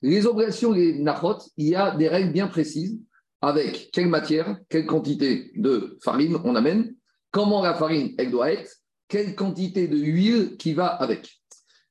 [0.02, 2.98] Les oblations, les menachot, il y a des règles bien précises
[3.42, 6.94] avec quelle matière, quelle quantité de farine on amène,
[7.30, 8.70] comment la farine elle doit être,
[9.06, 11.40] quelle quantité de huile qui va avec.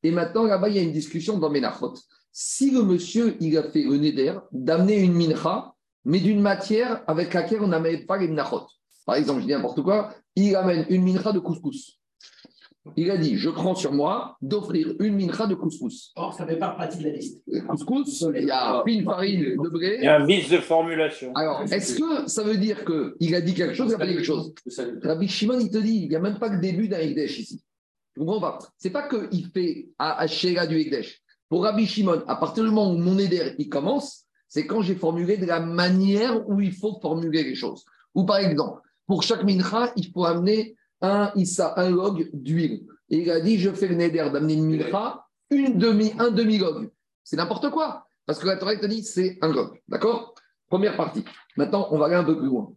[0.03, 1.93] Et maintenant, là-bas, il y a une discussion dans Menachot.
[2.31, 5.73] Si le monsieur, il a fait le neder d'amener une mincha,
[6.05, 8.67] mais d'une matière avec laquelle on n'amène pas les minachot.
[9.05, 11.97] Par exemple, je dis n'importe quoi, il amène une mincha de couscous.
[12.95, 16.11] Il a dit, je prends sur moi d'offrir une mincha de couscous.
[16.15, 17.41] Or, ça ne fait pas partie de la liste.
[17.45, 19.97] Le couscous, il y a une farine de blé.
[19.99, 21.33] Il y a un vice de formulation.
[21.35, 24.13] Alors, est-ce que ça veut dire qu'il a dit quelque chose, il a pas dit
[24.13, 24.53] quelque chose?
[25.03, 27.61] Rabbi Shimon, il te dit, il n'y a même pas le début d'un Ekdesh ici.
[28.13, 28.59] Tu comprends pas?
[28.77, 31.21] C'est pas qu'il fait à, à Sheila du Ekdesh.
[31.49, 34.95] Pour Rabbi Shimon, à partir du moment où mon éder il commence, c'est quand j'ai
[34.95, 37.85] formulé de la manière où il faut formuler les choses.
[38.13, 42.85] Ou par exemple, pour chaque mincha, il faut amener un issa, un log d'huile.
[43.09, 46.91] Et il a dit, je fais le neder d'amener une mincha, une demi, un demi-log.
[47.23, 48.05] C'est n'importe quoi.
[48.25, 49.79] Parce que la Torah te dit, c'est un log.
[49.87, 50.35] D'accord?
[50.67, 51.25] Première partie.
[51.57, 52.71] Maintenant, on va aller un peu plus loin.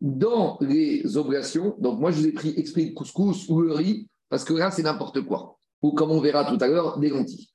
[0.00, 4.44] Dans les oblations, donc moi je vous ai pris exprès couscous ou le riz, parce
[4.44, 5.58] que là c'est n'importe quoi.
[5.82, 7.48] Ou comme on verra tout à l'heure, des lentilles.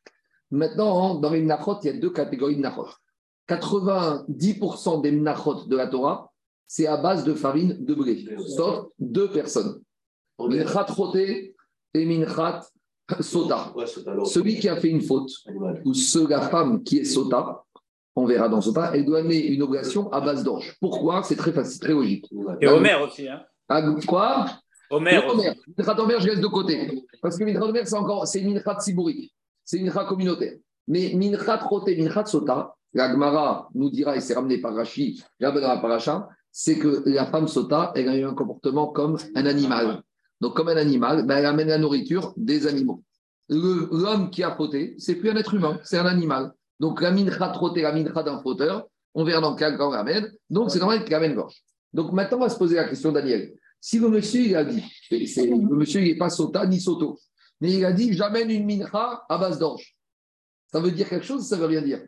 [0.52, 2.88] Maintenant, dans les mnachot, il y a deux catégories de mnachot.
[3.50, 6.32] 90% des mnachot de la Torah,
[6.68, 9.82] c'est à base de farine de blé, sauf deux personnes.
[10.40, 11.56] Minchat roté
[11.94, 12.62] et minchat
[13.20, 13.74] sota.
[14.26, 15.32] Celui qui a fait une faute,
[15.86, 17.64] ou ce, la femme qui est sota,
[18.16, 20.78] on verra dans sota, elle doit amener une oblation à base d'orge.
[20.80, 21.24] Pourquoi?
[21.24, 22.30] C'est très facile, très logique.
[22.62, 23.28] Et Homer aussi.
[23.28, 23.42] Hein.
[23.68, 24.46] Ah, quoi?
[24.90, 25.48] Homer Le aussi.
[25.48, 25.56] Omer.
[25.78, 27.04] Minchat Omer, je laisse de côté.
[27.22, 29.34] Parce que Minchat Omer, c'est encore, c'est Minchat Sibouri.
[29.72, 30.56] C'est Minchat communautaire.
[30.90, 35.24] Mais Minchat Roté, Minchat Sota, la Gemara nous dira, et c'est ramené par Rashi,
[36.52, 40.02] c'est que la femme Sota, elle a eu un comportement comme un animal.
[40.42, 43.02] Donc, comme un animal, ben, elle amène la nourriture des animaux.
[43.48, 46.52] L'homme qui a fauté, c'est plus un être humain, c'est un animal.
[46.78, 50.34] Donc, la Minchat Roté, la Minchat d'un fauteur, on verra dans quel on l'amène.
[50.50, 51.64] Donc, c'est normal qu'il amène gorge.
[51.94, 53.54] Donc, maintenant, on va se poser la question, Daniel.
[53.80, 57.18] Si le monsieur, il a dit, le monsieur, n'est pas Sota ni Soto,
[57.62, 59.96] mais il a dit, j'amène une mincha à base d'orge.
[60.72, 62.02] Ça veut dire quelque chose, ça veut rien dire?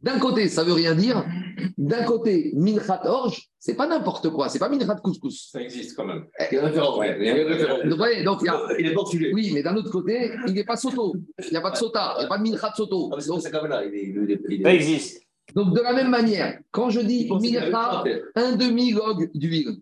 [0.00, 1.24] D'un côté, ça veut rien dire.
[1.78, 5.50] D'un côté, minchat orge, c'est pas n'importe quoi, c'est pas minchat couscous.
[5.52, 6.26] Ça existe quand même.
[6.50, 6.98] Il y a une référence.
[6.98, 7.84] ouais, Il y a une référence.
[7.84, 9.30] Donc, ouais, donc, il y a- Il est portugais.
[9.32, 11.14] oui, mais d'un autre côté, il n'est pas soto.
[11.44, 13.10] Il n'y a pas de sota, il n'y a pas de minchat soto.
[13.12, 13.84] Ah, mais c'est pas ça.
[13.84, 15.22] Il est, il est, il est- Ça existe.
[15.54, 18.02] Donc, de la même manière, quand je dis mincha,
[18.34, 19.76] un demi-log d'huile,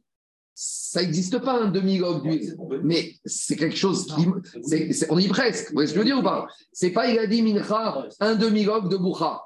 [0.62, 2.54] ça n'existe pas un demi-log d'huile.
[2.82, 4.26] Mais c'est quelque chose qui.
[4.62, 5.68] c'est- c'est- on y est presque.
[5.68, 6.46] Vous voyez ce que je veux dire ou pas?
[6.72, 9.40] C'est pas, il a dit mincha, un demi-log de boucha.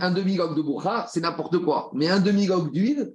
[0.00, 1.90] Un demi-log de boucha, c'est n'importe quoi.
[1.92, 3.12] Mais un demi-log d'huile,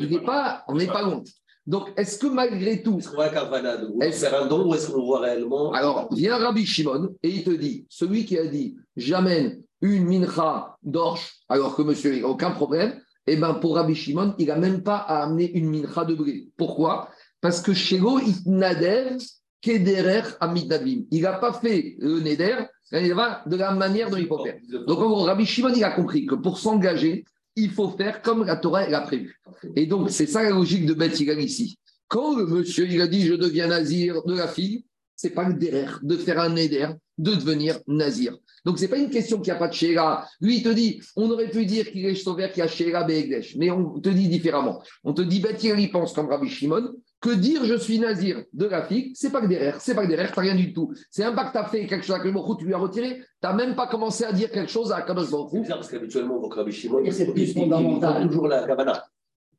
[0.00, 1.22] il n'est pas, on n'est pas loin.
[1.66, 5.20] Donc, est-ce que malgré tout, Est-ce qu'on voit Est-ce- un don ou est-ce qu'on voit
[5.20, 5.70] réellement?
[5.72, 10.76] Alors vient Rabbi Shimon et il te dit, celui qui a dit, j'amène une mincha
[10.82, 14.56] d'orge, alors que monsieur, il n'a aucun problème, eh bien pour Rabbi Shimon, il n'a
[14.56, 16.48] même pas à amener une mincha de blé.
[16.56, 17.10] Pourquoi?
[17.40, 19.16] Parce que chez Go, il nader
[19.60, 21.04] kederer amidnavim.
[21.10, 24.56] Il n'a pas fait le neder il va de la manière dont il faut faire.
[24.86, 27.24] Donc, en gros, Rabbi Shimon, il a compris que pour s'engager,
[27.56, 29.40] il faut faire comme la Torah l'a prévu.
[29.76, 31.78] Et donc, c'est ça la logique de Beth ici.
[32.08, 34.84] Quand le monsieur, il a dit je deviens nazir de la fille,
[35.16, 38.36] c'est pas le derrière de faire un éder, de devenir nazir.
[38.64, 40.26] Donc, c'est pas une question qu'il n'y a pas de Sheila.
[40.40, 43.04] Lui, il te dit, on aurait pu dire qu'il est sauvé, qu'il y a Sheila
[43.04, 43.56] Beegdesh.
[43.56, 44.82] Mais on te dit différemment.
[45.04, 48.66] On te dit, Yigal, il pense comme Rabbi Shimon, que dire je suis nazir de
[48.66, 50.92] la fille, c'est pas que derrière, c'est pas que derrière, t'as rien du tout.
[51.10, 53.16] C'est un pas que tu as fait quelque chose à Baruch tu lui as retiré,
[53.18, 56.36] tu n'as même pas commencé à dire quelque chose à Kadosh C'est bizarre parce qu'habituellement,
[56.36, 58.16] on voit que Rabbi Shimon, il- plus il- il- fondamental.
[58.18, 59.04] Il va toujours la Kavana.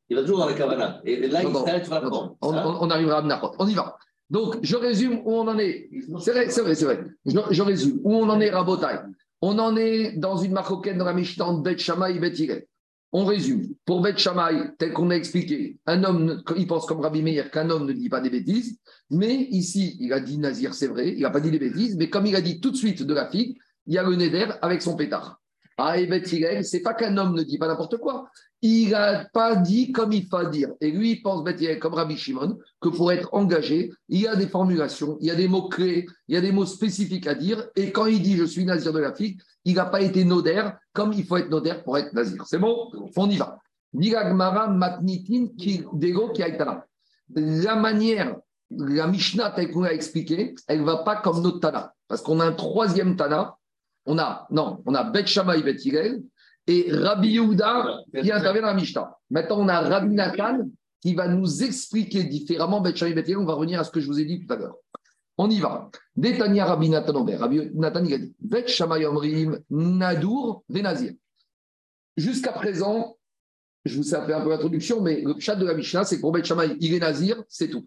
[0.08, 1.00] Il va toujours dans la Kavana.
[1.04, 3.50] Et là, il Non, non, s'arrête sur la non, on, on- on arrivera à Menachot.
[3.58, 3.96] On y va.
[4.30, 5.88] Donc, je résume où on en est.
[6.20, 7.04] C'est vrai, c'est vrai, c'est vrai.
[7.24, 8.00] Je, résume.
[8.02, 8.98] Où on en est, Rabotai?
[9.40, 12.66] On en est dans une marocaine dans la Mishnah Bet Shammai et Bet.
[13.12, 13.68] On résume.
[13.84, 17.70] Pour Bet Shammai, tel qu'on a expliqué, un homme, il pense comme Rabbi Meir qu'un
[17.70, 18.78] homme ne dit pas des bêtises.
[19.10, 21.96] Mais ici, il a dit Nazir, c'est vrai, il n'a pas dit des bêtises.
[21.96, 24.16] Mais comme il a dit tout de suite de la fille, il y a le
[24.16, 25.40] Neder avec son pétard.
[25.78, 26.24] Ah, et Bet
[26.62, 28.28] c'est pas qu'un homme ne dit pas n'importe quoi.
[28.62, 30.70] Il n'a pas dit comme il faut dire.
[30.80, 34.34] Et lui, il pense, Hillel, comme Rabbi Shimon, que pour être engagé, il y a
[34.34, 37.68] des formulations, il y a des mots-clés, il y a des mots spécifiques à dire.
[37.76, 40.78] Et quand il dit je suis nazir de la fille, il n'a pas été nodaire
[40.92, 42.44] comme il faut être nodaire pour être nazir.
[42.46, 42.90] C'est bon?
[43.16, 43.58] On y va.
[43.92, 45.48] Matnitin.
[47.34, 48.36] La manière,
[48.70, 51.94] la Mishnah telle qu'on l'a expliqué, elle ne va pas comme notre Tana.
[52.08, 53.56] Parce qu'on a un troisième Tana.
[54.06, 55.78] On a, non, on a Bet Shammai, Bet
[56.66, 59.16] et Rabbi Yehuda qui intervient dans la Mishnah.
[59.30, 60.68] Maintenant, on a Rabbi Nathan
[61.00, 63.36] qui va nous expliquer différemment Bet Shammai, Bet.
[63.36, 64.76] On va revenir à ce que je vous ai dit tout à l'heure.
[65.38, 65.90] On y va.
[66.16, 67.38] Détania Rabbi Nathan Omer.
[67.38, 71.12] Rabbi Nathan, il a dit Bet Shammai Omrim Nadour Venazir.
[72.16, 73.16] Jusqu'à présent,
[73.84, 76.32] je vous ai fait un peu l'introduction, mais le chat de la Mishnah, c'est pour
[76.32, 77.86] Bet Shammai, il est Nazir, c'est tout.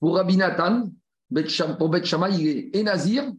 [0.00, 0.90] Pour Rabbi Nathan,
[1.78, 3.32] pour Bet Shammai, il est et Nazir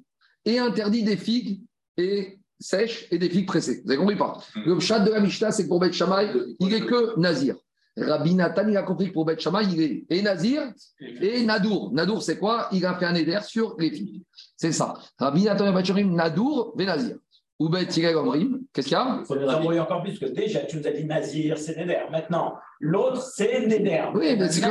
[0.46, 1.62] et interdit des figues
[1.98, 3.82] et sèches et des figues pressées.
[3.84, 6.74] Vous avez compris pas Le chat de la Mishnah, c'est que pour Bet Shammai, il
[6.74, 7.56] est que Nazir.
[7.96, 10.64] Rabbi Nathan, il a compris que pour Bet Shammai, il est et Nazir
[11.00, 11.92] et Nadour.
[11.94, 12.70] Nadour, c'est quoi?
[12.72, 14.22] Il a fait un éder sur les figues.
[14.58, 14.96] C'est ça.
[15.20, 17.18] Rabbi Nathan et Bet Shammai, Nadour, et Nazir.
[17.60, 19.20] Ou Bet Hillel Omrim, qu'est-ce qu'il y a?
[19.22, 21.78] Il faut nous embrouiller encore plus, parce que déjà, tu nous as dit Nazir, c'est
[21.78, 22.02] Neder.
[22.12, 24.06] Maintenant, l'autre, c'est Neder.
[24.16, 24.62] Oui, mais c'est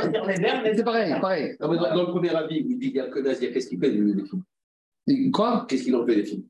[0.84, 3.78] pareil, dans, le premier avis, où il dit qu'il n'y a que Nazir, qu'est-ce qu'il
[3.78, 5.64] fait des des filles Quoi?
[5.68, 6.44] Qu'est-ce qu'il en fait des filles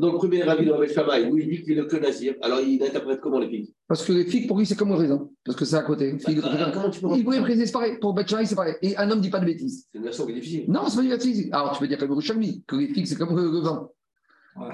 [0.00, 2.60] Dans le premier avis de Rabbi Shammai, où il dit qu'il n'est que Nazir, alors
[2.60, 5.28] il interprète comment les filles Parce que les figues, pour lui, c'est comme le raisin.
[5.44, 6.18] Parce que c'est à côté.
[6.18, 6.70] Figue, raisin.
[6.72, 7.98] Comment tu peux Il pourrait préciser, c'est pareil.
[7.98, 8.74] Pour Shammai, c'est pareil.
[8.82, 9.86] Et un homme ne dit pas de bêtises.
[9.90, 10.64] C'est une version qui est difficile.
[10.68, 11.48] Non, c'est pas du bêtises.
[11.52, 13.88] Alors, tu peux dire comme le Yerushalmi, que les figues, c'est comme le, le vin.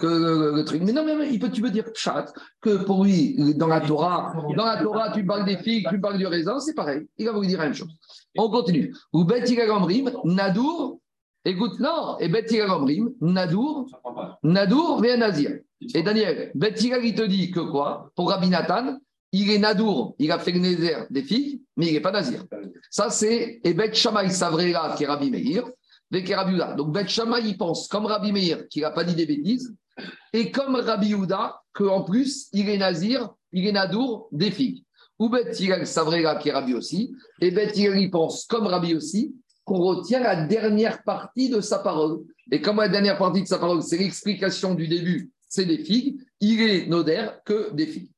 [0.01, 0.83] Que le, le truc.
[0.83, 3.81] Mais non, mais, mais il peut, tu peux dire chat, que pour lui, dans la
[3.81, 7.07] Torah, dans la Torah, tu parles des figues, tu parles du raisin, c'est pareil.
[7.19, 7.95] Il va vous dire la même chose.
[8.37, 8.95] On continue.
[9.13, 11.01] Ou Bet Yigagamrim, Nadour,
[11.45, 13.87] écoute, non, et Bet Yigagamrim, Nadour,
[14.43, 15.59] Nadour, Véa Nazir.
[15.95, 18.11] Et Daniel, Bet Yigal, il te dit que quoi?
[18.17, 18.99] Pour Rabbi Nathan,
[19.33, 22.45] il est Nadour, il a fait le nézer des filles, mais il n'est pas Nazir.
[22.91, 25.65] Ça, c'est et Bet Shammai Savrera, qui est Rabbi Meir,
[26.13, 26.59] avec Rabbi.
[26.77, 29.75] Donc Bet Shammai, il pense comme Rabbi Meir, qu'il n'a pas dit des bêtises,
[30.33, 34.85] et comme Rabbi Yehuda, qu'en plus, il est Nazir, il est Nadour des filles.
[35.19, 38.95] Ou Bet Yigal Savrera, qui est Rabbi aussi, et Bet Yigal, il pense comme Rabbi
[38.95, 42.21] aussi, qu'on retient la dernière partie de sa parole.
[42.51, 46.21] Et comme la dernière partie de sa parole, c'est l'explication du début, c'est des figues,
[46.41, 48.11] il est noder que des figues.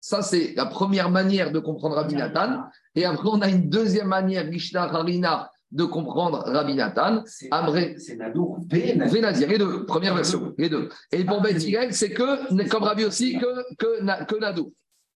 [0.00, 2.64] Ça, c'est la première manière de comprendre Rabbi Nathan.
[2.96, 7.22] Et après, on a une deuxième manière, Mishnah Harina, de comprendre Rabbi Nathan.
[7.50, 8.58] Amré, C'est Nadour.
[8.68, 10.88] Vénazir, les deux, première version, les deux.
[11.12, 14.64] Et pour Bet Hillel, c'est que, comme Rabbi aussi, que, que.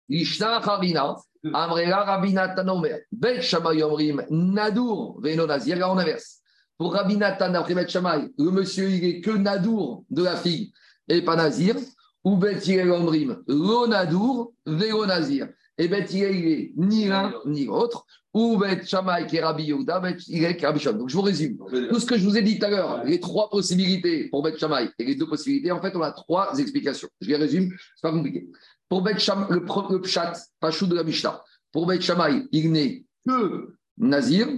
[0.08, 6.40] Ishna Harina, Amrela Rabbi Nathan Omer, Bet Shammai Omrim, Nadour, Veno Nazir, là on inverse.
[6.78, 10.72] Pour Rabbi Nathan, après Bet Shammai, le monsieur, il est que Nadour de la fille
[11.08, 11.76] et pas Nazir.
[12.24, 15.48] Ou Bet Hillel Omrim, Lo Nadour, Veno Nazir.
[15.78, 18.04] Et Bet il est ni l'un ni l'autre.
[18.34, 20.98] Ou Bet Shammai qui est Rabbi Yehuda, Bet est Rabbi Shimon.
[20.98, 21.56] Donc je vous résume.
[21.88, 24.58] Tout ce que je vous ai dit tout à l'heure, les trois possibilités pour Bet
[24.58, 27.08] Shammai et les deux possibilités, en fait, on a trois explications.
[27.20, 28.48] Je les résume, c'est pas compliqué.
[28.88, 32.70] Pour Bet Shammai, le, pro- le Pshat, Pachou de la Mishnah, pour Bet Shammai, il
[32.70, 34.48] n'est que Nazir,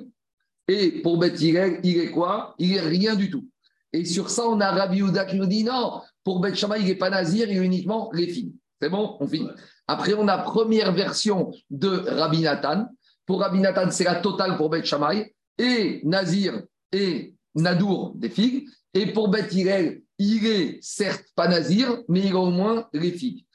[0.69, 2.55] et pour Bet Hillel, il est quoi?
[2.59, 3.49] Il est rien du tout.
[3.93, 6.87] Et sur ça, on a Rabbi Yehuda qui nous dit non, pour Bet Shammai, il
[6.87, 8.55] n'est pas Nazir, il est uniquement les filles.
[8.81, 9.17] C'est bon?
[9.19, 9.49] On finit.
[9.87, 12.87] Après, on a première version de Rabbi Nathan.
[13.25, 16.63] Pour Rabbi Nathan, c'est la totale pour Bet Shammai, et Nazir
[16.93, 18.69] et Nadour des figues.
[18.93, 23.13] Et pour Bet Hillel, il est certes pas Nazir, mais il a au moins les
[23.13, 23.47] figues.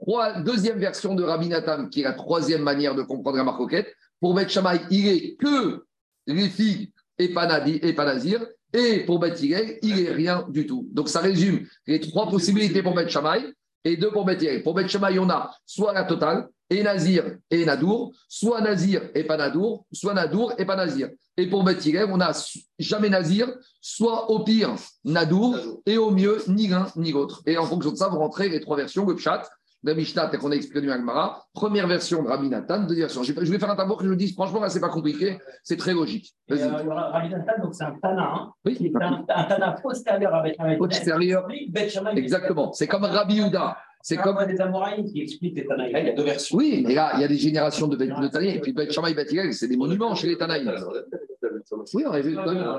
[0.00, 3.94] Trois- deuxième version de Rabbi Nathan, qui est la troisième manière de comprendre la marcoquette.
[4.20, 5.84] Pour Bet Shammai, il est que
[6.26, 8.44] les figues et pas, Nadi- et pas Nazir.
[8.72, 10.86] Et pour Bet Hillel, il est rien du tout.
[10.92, 13.52] Donc ça résume les trois possibilités pour Bet Shammai
[13.84, 14.62] et deux pour Bet Hillel.
[14.62, 19.24] Pour Bet Shammai, on a soit la totale, et Nazir et Nadour, soit Nazir et
[19.24, 21.08] pas Nadour, soit Nadour et pas Nazir.
[21.38, 22.32] Et pour Bet Hillel, on a
[22.78, 23.48] jamais Nazir,
[23.80, 25.56] soit au pire Nadour,
[25.86, 27.40] et au mieux ni l'un ni l'autre.
[27.46, 29.48] Et en fonction de ça, vous rentrez les trois versions, le Pshat,
[29.84, 33.22] la Mishnah, tel qu'on a expliqué du Agmara, première version de Rabbi Nathan, deuxième version.
[33.22, 35.76] Je vais faire un tableau que je vous dise, franchement, là, c'est pas compliqué, c'est
[35.76, 36.34] très logique.
[36.48, 36.62] Vas-y.
[36.62, 40.34] euh, Rabbi Nathan, donc c'est un Tana, hein, Oui, qui est un, un Tana postérieur
[40.34, 41.46] avec un Postérieur.
[42.16, 42.72] Exactement.
[42.72, 43.76] C'est comme Rabbi Yehuda.
[44.00, 44.36] C'est C'est comme.
[44.36, 45.92] comme des Amoraïm qui expliquent les Tanaïs.
[45.92, 46.56] Là, il y a deux versions.
[46.56, 49.10] Oui, mais là, il y a des générations de, de Tanaïm, et puis Bet Shammai
[49.10, 50.72] et Bet c'est des monuments chez les Tanaïm.
[51.94, 52.78] Oui, on.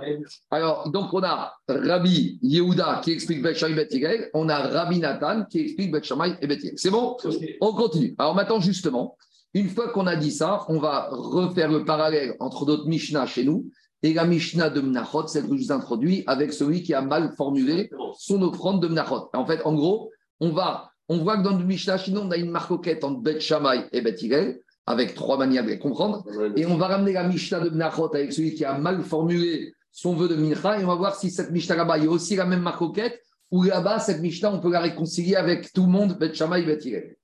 [0.52, 5.00] Alors, donc, on a Rabbi Yehuda qui explique Bet Shammai et Bet on a Rabbi
[5.00, 6.60] Nathan qui explique Bet Shammai et Bet.
[6.76, 7.18] C'est bon
[7.62, 8.16] On continue.
[8.18, 9.18] Alors maintenant, justement,
[9.54, 13.44] une fois qu'on a dit ça, on va refaire le parallèle entre d'autres Mishnah chez
[13.44, 13.72] nous
[14.04, 17.34] et la Mishnah de Mnachot, celle que je vous introduis, avec celui qui a mal
[17.36, 19.30] formulé son offrande de Mnachot.
[19.34, 22.32] En fait, en gros, on va, on voit que dans le Mishnah chez nous, on
[22.32, 26.26] a une marcoquette entre Bet Shammai et Bet Hillel, avec trois manières de les comprendre.
[26.56, 30.16] Et on va ramener la Mishnah de Mnachot avec celui qui a mal formulé son
[30.16, 32.36] vœu de Mincha, et on va voir si cette Mishnah là-bas, il y a aussi
[32.36, 33.22] la même marcoquette,
[33.52, 36.66] ou là-bas, cette Mishnah, on peut la réconcilier avec tout le monde, Bet Shammai et
[36.66, 37.18] Bet.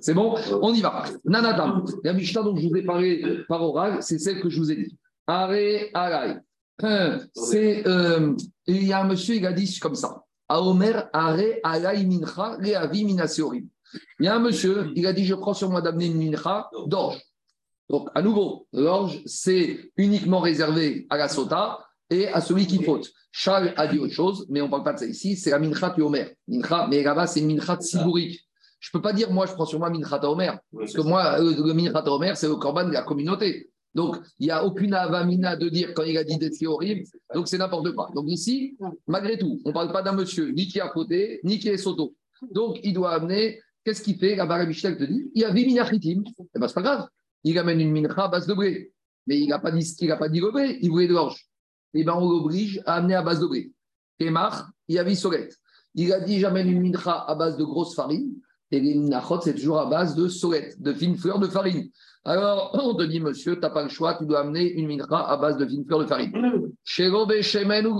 [0.00, 0.34] C'est bon?
[0.62, 1.04] On y va.
[1.24, 1.84] Nanadam.
[2.02, 4.76] La Mishnah dont je vous ai parlé par oral, c'est celle que je vous ai
[4.76, 4.96] dit.
[5.26, 6.36] Are alai.
[6.82, 8.34] Hein, C'est, euh,
[8.66, 10.24] il y a un monsieur, il a dit comme ça.
[10.48, 13.66] Aomer are alai mincha reavi minaseorim.
[14.18, 16.70] Il y a un monsieur, il a dit Je prends sur moi d'amener une mincha
[16.86, 17.20] d'orge.
[17.88, 23.10] Donc, à nouveau, l'orge, c'est uniquement réservé à la sota et à celui qui faute.
[23.32, 25.58] Charles a dit autre chose, mais on ne parle pas de ça ici, c'est la
[25.58, 26.30] mincha Omer.
[26.48, 28.40] Mincha, mais là-bas, c'est une mincha tsibourique.
[28.78, 30.58] Je ne peux pas dire, moi, je prends sur moi mincha Omer.
[30.76, 33.70] Parce que moi, euh, le mincha Omer, c'est le corban de la communauté.
[33.94, 37.04] Donc, il n'y a aucune avamina de dire quand il a dit des trucs horribles.
[37.34, 38.08] Donc, c'est n'importe quoi.
[38.14, 38.76] Donc, ici,
[39.06, 41.76] malgré tout, on ne parle pas d'un monsieur ni qui a fauté, ni qui est
[41.76, 42.14] soto.
[42.52, 43.60] Donc, il doit amener.
[43.84, 46.22] Qu'est-ce qu'il fait Michel te dit il y a minachitim.
[46.38, 47.08] Eh bien, c'est pas grave.
[47.44, 48.92] Il amène une mincha à base de blé.
[49.26, 51.48] Mais il n'a pas dit il n'a pas dit le blé, il voulait de l'orge.
[51.94, 53.72] Eh bien, on l'oblige à amener à base de blé.
[54.30, 55.56] Mar, il y a solette.
[55.94, 58.34] Il a dit j'amène une mincha à base de grosse farine.
[58.70, 61.90] Et les minachot, c'est toujours à base de solette, de fines fleurs de farine.
[62.24, 65.26] Alors, on te dit, monsieur, tu n'as pas le choix, tu dois amener une mincha
[65.26, 66.70] à base de fines fleurs de farine.
[66.84, 67.98] Chez Robé, Shemen ou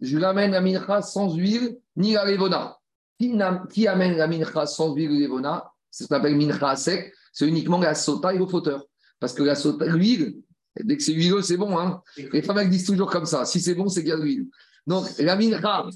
[0.00, 2.76] je l'amène la mincha sans huile ni la levona.
[3.18, 7.46] Qui, amène la mincha sans huile ou levona C'est ce qu'on appelle mincha sec, c'est
[7.46, 8.84] uniquement la sota et le fauteur.
[9.20, 10.36] Parce que la sota, l'huile,
[10.82, 11.78] dès que c'est huileux, c'est bon.
[11.78, 12.02] Hein
[12.32, 14.22] Les femmes elles disent toujours comme ça si c'est bon, c'est qu'il y a de
[14.22, 14.46] l'huile.
[14.86, 15.86] Donc, la mincha,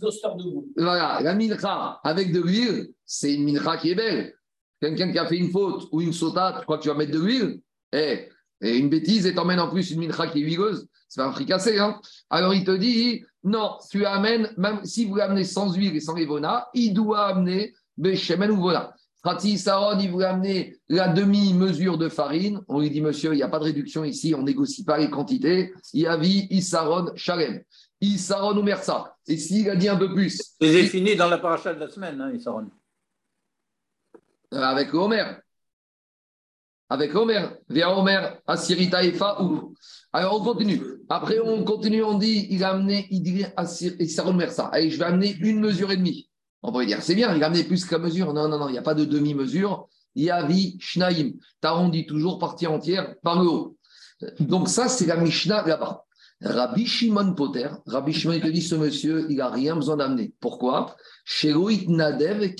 [0.76, 4.34] voilà, la mincha avec de l'huile, c'est une mincha qui est belle.
[4.80, 7.12] Quelqu'un qui a fait une faute ou une sota, tu crois que tu vas mettre
[7.12, 7.60] de l'huile?
[7.92, 8.28] Eh,
[8.60, 11.32] et une bêtise et t'emmènes en plus une mincha qui est huileuse, c'est pas un
[11.32, 11.78] fricassé.
[11.78, 12.00] Hein
[12.30, 16.14] Alors il te dit, non, tu amènes, même si vous l'amenez sans huile et sans
[16.14, 18.94] levona, il doit amener Bechemen ou voilà.
[19.20, 22.60] Frati Saron, il voulait amener la demi-mesure de farine.
[22.68, 25.10] On lui dit, monsieur, il n'y a pas de réduction ici, on négocie pas les
[25.10, 25.72] quantités.
[25.92, 27.62] Il y a vie, Isaron, Shalem.
[28.00, 29.16] Isaron ou Mersa.
[29.26, 30.54] Et s'il a dit un peu plus.
[30.60, 32.70] C'est fini dans la paracha de la semaine, hein, Isaron.
[34.54, 35.24] Euh, avec Homer.
[36.88, 37.46] Avec Homer.
[37.68, 39.74] Via Homer, Asirita Efa ou.
[40.12, 40.82] Alors on continue.
[41.08, 43.44] Après on continue, on dit il a amené, il dit
[44.00, 44.66] Isaron Mersa.
[44.66, 46.30] Allez, je vais amener une mesure et demie.
[46.62, 48.32] On pourrait dire c'est bien, il a amené plus qu'à mesure.
[48.32, 49.88] Non, non, non, il n'y a pas de demi-mesure.
[50.14, 51.32] Yavi Shnaim.
[51.60, 53.76] T'arrondis toujours partie entière par le haut.
[54.40, 56.04] Donc ça, c'est la Mishnah là-bas.
[56.40, 60.32] Rabbi Shimon Potter, Rabbi Shimon te dit ce monsieur, il n'a rien besoin d'amener.
[60.40, 60.94] Pourquoi?
[61.88, 62.54] Nadev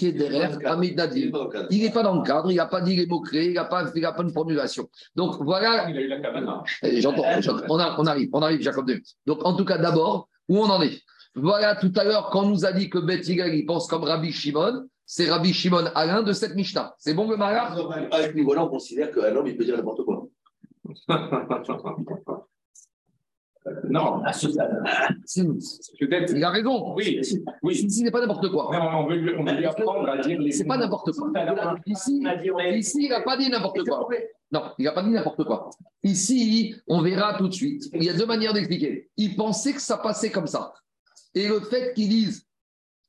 [1.70, 3.84] Il n'est pas dans le cadre, il n'a pas dit les mots-clés, il n'a pas,
[3.84, 4.88] pas une formulation.
[5.14, 5.88] Donc voilà.
[5.90, 7.22] Il a eu la eh, J'entends,
[7.68, 8.90] on, on, arrive, on arrive, Jacob
[9.26, 11.00] Donc en tout cas, d'abord, où on en est?
[11.36, 14.32] Voilà tout à l'heure, quand on nous a dit que Beth il pense comme Rabbi
[14.32, 16.94] Shimon, c'est Rabbi Shimon Alain de cette Mishnah.
[16.98, 17.78] C'est bon le mariage
[18.10, 20.26] À ce niveau-là, on considère qu'un homme, il peut dire n'importe quoi.
[23.88, 24.82] Non, à ce stade.
[25.36, 26.94] Il a raison.
[26.94, 27.20] Oui,
[27.62, 27.74] oui.
[27.74, 28.70] Ici, n'est pas n'importe quoi.
[28.72, 30.52] Non, on veut, lui, on veut lui apprendre à dire les.
[30.52, 31.30] C'est pas n'importe quoi.
[31.86, 32.22] Ici,
[32.74, 34.08] ici il n'a pas dit n'importe quoi.
[34.50, 35.70] Non, il n'a pas dit n'importe quoi.
[36.02, 37.88] Ici, on verra tout de suite.
[37.92, 39.10] Il y a deux manières d'expliquer.
[39.16, 40.72] Il pensait que ça passait comme ça.
[41.34, 42.46] Et le fait qu'il dise,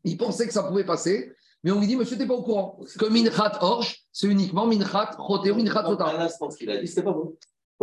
[0.03, 1.31] il pensait que ça pouvait passer,
[1.63, 2.79] mais on lui dit, monsieur, tu n'es pas au courant.
[2.97, 6.05] Que Minchat Orge, c'est uniquement Minchat Rotéo, Minchat Sota.
[6.05, 7.35] À l'instant, ce qu'il a dit, c'était pas bon.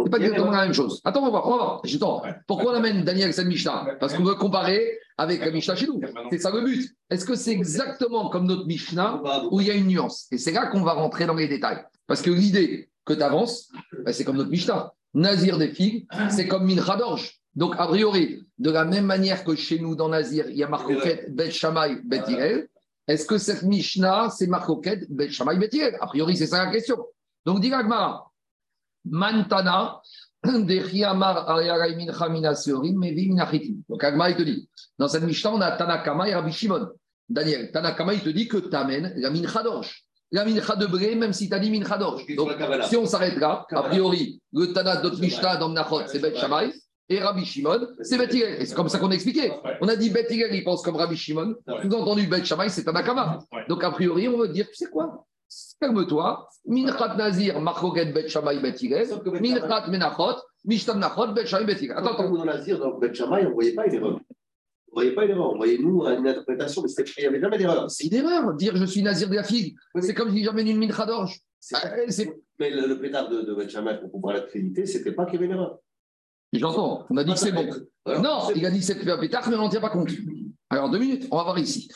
[0.04, 1.00] C'est pas exactement la même chose.
[1.04, 1.46] Attends, on va voir.
[1.46, 1.80] On va voir.
[1.84, 2.22] J'attends.
[2.46, 6.00] Pourquoi on amène Daniel cette Mishnah Parce qu'on veut comparer avec la Mishnah chez nous.
[6.30, 6.94] C'est ça le but.
[7.10, 10.26] Est-ce que c'est exactement comme notre Mishnah où il y a une nuance?
[10.30, 11.82] Et c'est là qu'on va rentrer dans les détails.
[12.06, 13.70] Parce que l'idée que tu avances,
[14.04, 14.92] ben, c'est comme notre Mishnah.
[15.14, 17.40] Nazir des figues, c'est comme Mincha d'orge.
[17.54, 20.68] Donc, a priori, de la même manière que chez nous, dans Nazir, il y a
[20.68, 22.22] Marcoquet, Bet Shamay, Bet
[23.08, 25.70] est-ce que cette Mishnah, c'est Marcoquet, Bet Shamay, Bet
[26.00, 26.98] A priori, c'est ça la question.
[27.44, 27.70] Donc, dit
[29.10, 30.00] Mantana,
[33.88, 36.88] donc Agma, il te dit, dans cette Mishnah, on a Tanakama et Rabbi Shimon.
[37.28, 40.04] Daniel, Tanakama, il te dit que tu amènes la mincha d'orge.
[40.30, 42.24] La mincha de bré, même si tu as dit mincha d'orge.
[42.36, 42.52] Donc,
[42.88, 46.72] si on s'arrête là, a priori, le Tana d'autres Mishnah dans Nachot, c'est Bet Shammai,
[47.08, 49.52] et Rabbi Shimon, c'est Bet Et c'est comme ça qu'on a expliqué.
[49.80, 51.54] On a dit Bet il pense comme Rabbi Shimon.
[51.82, 53.38] Sous-entendu, Bet Shammai, c'est Tanakama.
[53.68, 55.24] Donc, a priori, on veut dire, tu sais quoi?
[55.80, 56.48] Calme-toi.
[56.66, 58.76] Minchat Nazir, Marcoquet Bet Shamay Bet
[59.40, 62.30] Minchat Menachot, Mishtam Nachot, Bet Shamay Bet Attends, attends.
[62.30, 64.12] Dans Nazir, dans Bet Shamay, on ne voyait pas une erreur.
[64.12, 65.52] On ne voyait pas une erreur.
[65.52, 67.90] On voyait, nous, une interprétation, mais il n'y avait jamais d'erreur.
[67.90, 68.54] C'est une erreur.
[68.54, 71.38] Dire je suis Nazir de la figue, c'est comme si j'amène une mincha d'orge.
[71.74, 71.90] Ah,
[72.58, 75.26] mais le, le pétard de, de Bet Shamay, pour pouvoir la créditer, ce n'était pas
[75.26, 75.78] qu'il y avait une erreur.
[76.52, 77.04] J'entends.
[77.10, 77.68] On a dit que c'est bon.
[78.06, 80.10] Non, il a dit que c'est un pétard, mais on n'en tient pas compte.
[80.70, 81.88] Alors, deux minutes, on va voir ici.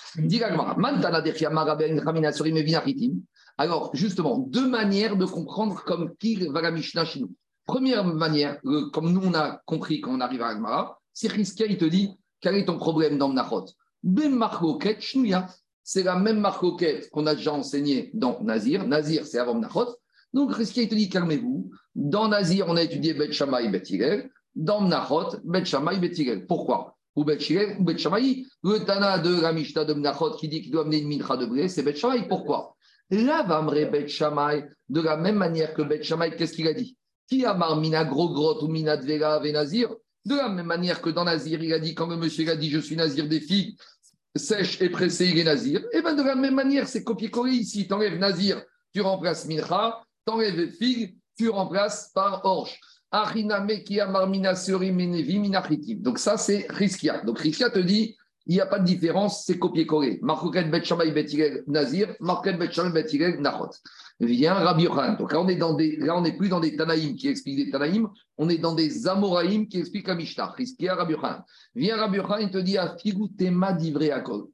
[3.61, 7.31] Alors, justement, deux manières de comprendre comme qui va la Mishnah chez nous.
[7.67, 8.59] Première manière,
[8.95, 12.09] comme nous on a compris quand on arrive à Agmara, c'est Rizkia, il te dit
[12.41, 13.67] quel est ton problème dans Nachot
[14.03, 14.43] Ben
[15.85, 18.89] C'est la même marcoquette qu'on a déjà enseigné dans Nazir.
[18.89, 19.95] Nazir, c'est avant Nachot.
[20.33, 21.71] Donc, Rizkia, il te dit calmez-vous.
[21.95, 23.83] Dans Nazir, on a étudié Bet Shammai, Bet
[24.55, 26.97] Dans Nachot, Bet Shammai, Bet Pourquoi?
[27.15, 27.41] Ou Bet
[27.79, 27.97] ou Bet
[28.63, 31.45] Le Tana de la Mishnah de Mnachot qui dit qu'il doit amener une mincha de
[31.45, 32.75] blé, c'est Bet Pourquoi?
[33.11, 36.73] Là, va me Bet Shammai, de la même manière que Bet Shammai, qu'est-ce qu'il a
[36.73, 36.97] dit?
[37.29, 39.89] Qui a marmina gros grotte ou mina dvera venazir
[40.25, 42.71] De la même manière que dans Nazir, il a dit, quand le monsieur a dit
[42.71, 43.77] je suis Nazir des filles,
[44.37, 45.83] sèche et pressé, il est Nazir.
[45.93, 47.87] Et bien de la même manière, c'est copier-coller ici.
[47.87, 52.79] Tu enlèves Nazir, tu remplaces Mincha, tu enlèves figue, tu remplaces par Orge.
[55.97, 57.25] Donc ça, c'est Riskia.
[57.25, 58.17] Donc Riskia te dit,
[58.51, 60.19] il n'y a pas de différence, c'est copier-coller.
[60.23, 61.27] Marcoket Bet Shamay Bet
[61.69, 63.71] Nazir, Marcoket Bet Shamay Bet Nachot.
[64.19, 65.17] Vient Rabbi Yochanan.
[65.17, 67.65] Donc là, on est dans des, là, on n'est plus dans des Tanaïm qui expliquent
[67.65, 70.47] des Tanaïm, on est dans des Amoraïm qui expliquent la Mishnah.
[70.47, 71.45] Rabbi Yochanan.
[71.77, 74.47] Vient Rabbi Yochanan, il te dit, à Figutema divré Akol.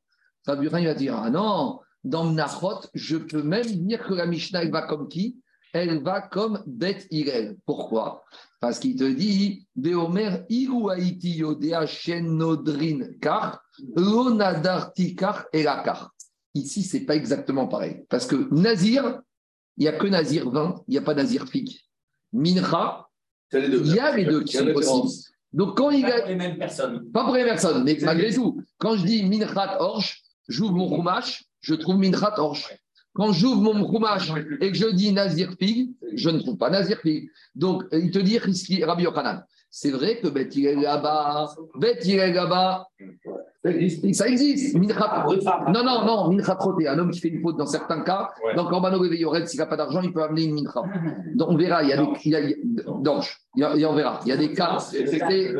[0.46, 4.72] Il va dire, ah non, dans Nachot, je peux même dire que la Mishnah, elle
[4.72, 5.38] va comme qui?
[5.72, 7.56] Elle va comme Bet Irel.
[7.64, 8.24] Pourquoi?
[8.60, 11.86] Parce qu'il te dit, Beomer Iru Haiti Yodea
[12.20, 13.62] Nodrin Kar,
[13.96, 16.12] Lonadar Tikar Elakar.
[16.54, 18.04] Ici, c'est pas exactement pareil.
[18.08, 19.20] Parce que Nazir,
[19.76, 21.78] il n'y a que Nazir 20, il n'y a pas Nazir Fig.
[22.32, 23.06] Mincha,
[23.52, 25.08] il y a les deux qui sont possibles.
[25.52, 26.20] Donc quand il Pas a.
[26.20, 27.10] pour les mêmes personnes.
[27.12, 31.44] Pas pour les personnes, mais malgré tout, quand je dis Minchat Orge, j'ouvre mon Chumash,
[31.60, 32.68] je trouve Minchat Orge.
[33.14, 36.98] Quand j'ouvre mon Chumash et que je dis Nazir Fig, je ne trouve pas Nazir
[37.00, 37.30] Fig.
[37.54, 39.44] Donc, il te dit Rabbi Yochanan.
[39.70, 42.88] C'est vrai que Bet Yirel là-bas, Bet Yirel là-bas,
[44.12, 44.76] ça existe.
[44.76, 46.56] Non, non, non, mincha
[46.88, 48.54] un homme qui fait une faute dans certains cas, Ouais.
[48.54, 50.82] dans Corbano Réveilloret, s'il n'a pas d'argent, il peut amener une mincha.
[51.34, 52.06] Donc on verra, il y a des.
[52.24, 53.74] Il y a, il y a-.
[53.74, 54.20] Il y on verra.
[54.24, 54.78] Il y a des cas.
[54.78, 55.54] C'était.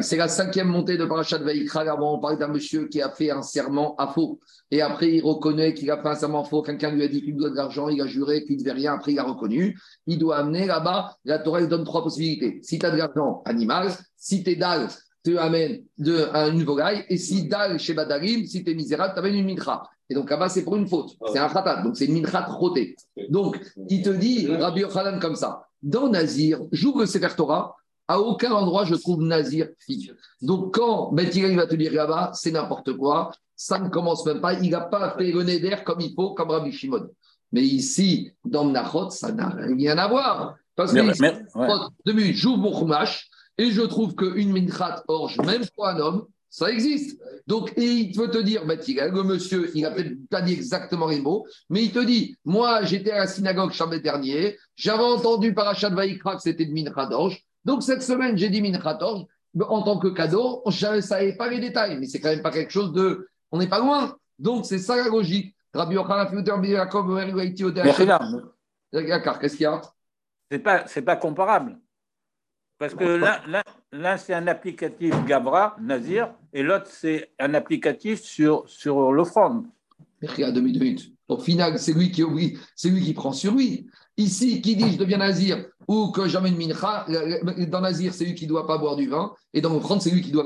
[0.00, 1.82] C'est la cinquième montée de Parashat Vaikra.
[1.82, 4.40] Avant, on parlait d'un monsieur qui a fait un serment à faux.
[4.70, 6.62] Et après, il reconnaît qu'il a fait un serment faux.
[6.62, 8.94] Quelqu'un lui a dit qu'il doit de l'argent, il a juré qu'il ne devait rien.
[8.94, 9.78] Après, il a reconnu.
[10.06, 11.16] Il doit amener là-bas.
[11.26, 12.60] La Torah lui donne trois possibilités.
[12.62, 13.88] Si tu as de l'argent, animal.
[14.16, 14.88] Si tu es dalle,
[15.24, 17.04] tu amènes de, un- une volaille.
[17.08, 19.82] Et si dalle chez Badarim, si tu es misérable, tu amènes une mincha.
[20.10, 21.10] Et donc là-bas, c'est pour une faute.
[21.32, 21.82] C'est un khatat.
[21.82, 22.96] Donc c'est une mincha trotée.
[23.28, 23.58] Donc,
[23.88, 25.66] il te dit, Rabbi Yochanan, comme ça.
[25.82, 27.76] Dans Nazir, j'ouvre le Sefer Torah.
[28.08, 30.12] À aucun endroit, je trouve Nazir fille.
[30.42, 34.40] Donc, quand Bet Hillel va te dire là-bas, c'est n'importe quoi, ça ne commence même
[34.40, 34.54] pas.
[34.54, 37.08] Il n'a pas fait le neder comme il faut, comme Rabbi Shimon.
[37.52, 40.56] Mais ici, dans Mnachot, ça n'a rien à voir.
[40.74, 40.98] Parce que
[41.54, 41.66] ouais.
[42.04, 43.28] deux minutes, j'ouvre mon chumash
[43.62, 47.20] et je trouve qu'une minchat orge, même pour un homme, ça existe.
[47.46, 51.06] Donc, et il veut te dire, Hillel, le monsieur, il n'a peut-être pas dit exactement
[51.06, 55.54] les mots, mais il te dit, moi, j'étais à la synagogue samedi dernier, j'avais entendu
[55.54, 57.40] par Achat Vaikra que c'était de minchat orge.
[57.64, 59.26] Donc, cette semaine, j'ai dit minchat orge.
[59.68, 62.50] En tant que cadeau, je ne savais pas les détails, mais c'est quand même pas
[62.50, 63.28] quelque chose de.
[63.50, 64.16] On n'est pas loin.
[64.38, 65.54] Donc, c'est ça la logique.
[65.74, 65.94] Rabbi
[69.40, 69.82] qu'est-ce qu'il y a?
[70.50, 71.78] C'est pas, pas comparable.
[72.82, 73.20] Parce que
[73.92, 79.66] l'un, c'est un applicatif Gabra, Nazir, et l'autre, c'est un applicatif sur, sur l'offrande.
[80.20, 81.12] Regarde, deux minutes.
[81.28, 83.86] Au final, c'est lui qui oublie, c'est lui qui prend sur lui.
[84.16, 87.06] Ici, qui dit je deviens nazir ou que j'amène mincha,
[87.68, 90.10] dans nazir, c'est lui qui ne doit pas boire du vin, et dans l'offrande, c'est
[90.10, 90.44] lui qui doit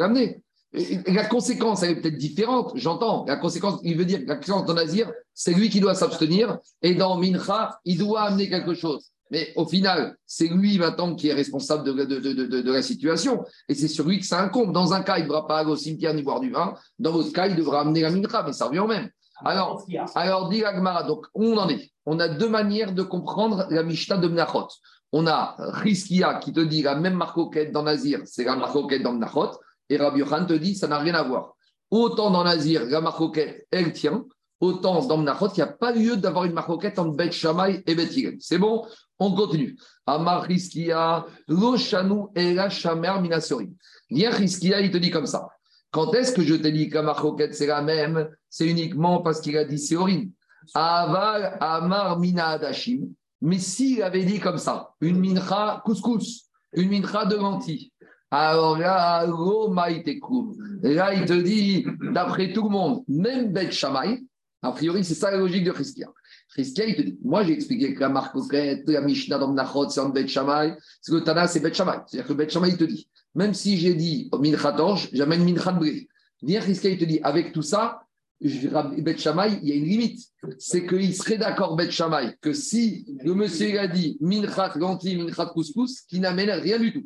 [0.75, 3.25] et La conséquence, elle est peut-être différente, j'entends.
[3.27, 6.59] La conséquence, il veut dire que la conséquence dans nazir, c'est lui qui doit s'abstenir,
[6.83, 9.11] et dans mincha, il doit amener quelque chose.
[9.31, 13.45] Mais au final, c'est lui maintenant qui est responsable de, la situation.
[13.69, 14.73] Et c'est sur lui que ça incombe.
[14.73, 16.75] Dans un cas, il ne devra pas aller au cimetière ni boire du vin.
[16.99, 19.11] Dans l'autre cas, il devra amener la mincha, mais ça revient au même.
[19.45, 21.91] Alors, alors, dit Agmara, donc on en est.
[22.07, 24.69] On a deux manières de comprendre la Mishnah de Mnachot.
[25.13, 29.13] On a Riskia qui te dit la même marcoquette dans Nazir, c'est la marcoquette dans
[29.13, 29.51] Mnachot.
[29.89, 31.55] Et Rabbi Yochanan te dit ça n'a rien à voir.
[31.91, 34.25] Autant dans Nazir, la marcoquette, elle tient.
[34.59, 37.95] Autant dans Mnachot, il n'y a pas lieu d'avoir une marcoquette entre Bet Shammai et
[37.95, 38.09] Bet.
[38.41, 38.87] C'est bon?
[39.19, 39.77] On continue.
[40.07, 43.73] Amar Riskia, Lo Shanu Ela Shamer Minasorim.
[44.11, 45.49] Viens Riskia, il te dit comme ça.
[45.91, 48.29] Quand est-ce que je te dis que la marcoquette c'est la même?
[48.51, 50.31] C'est uniquement parce qu'il a dit Séorim.
[50.75, 53.09] Aval Amar Mina Adashim.
[53.41, 57.93] Mais s'il avait dit comme ça, une mincha couscous, une mincha de lentilles,
[58.31, 64.25] alors là, là, il te dit, d'après tout le monde, même Bet Shammai,
[64.63, 66.09] a priori, c'est ça la logique de Christia.
[66.57, 70.01] Christia, il te dit, moi j'ai expliqué que la marcoquette, la Mishnah dans Menachot, c'est
[70.01, 71.99] en Bet Shammai, c'est que le Tana, c'est Bet Shammai.
[72.07, 75.71] C'est-à-dire que Bet Shammai, il te dit, même si j'ai dit mincha torche, j'amène mincha
[75.73, 76.09] de blé.
[76.43, 78.01] Viens, Christia, il te dit, avec tout ça,
[78.41, 80.21] Bet Shammai, il y a une limite.
[80.59, 85.47] C'est qu'il serait d'accord, Bet Shammai, que si le monsieur a dit minchat lentilles, minchat
[85.53, 87.05] couscous, qui n'amène rien du tout.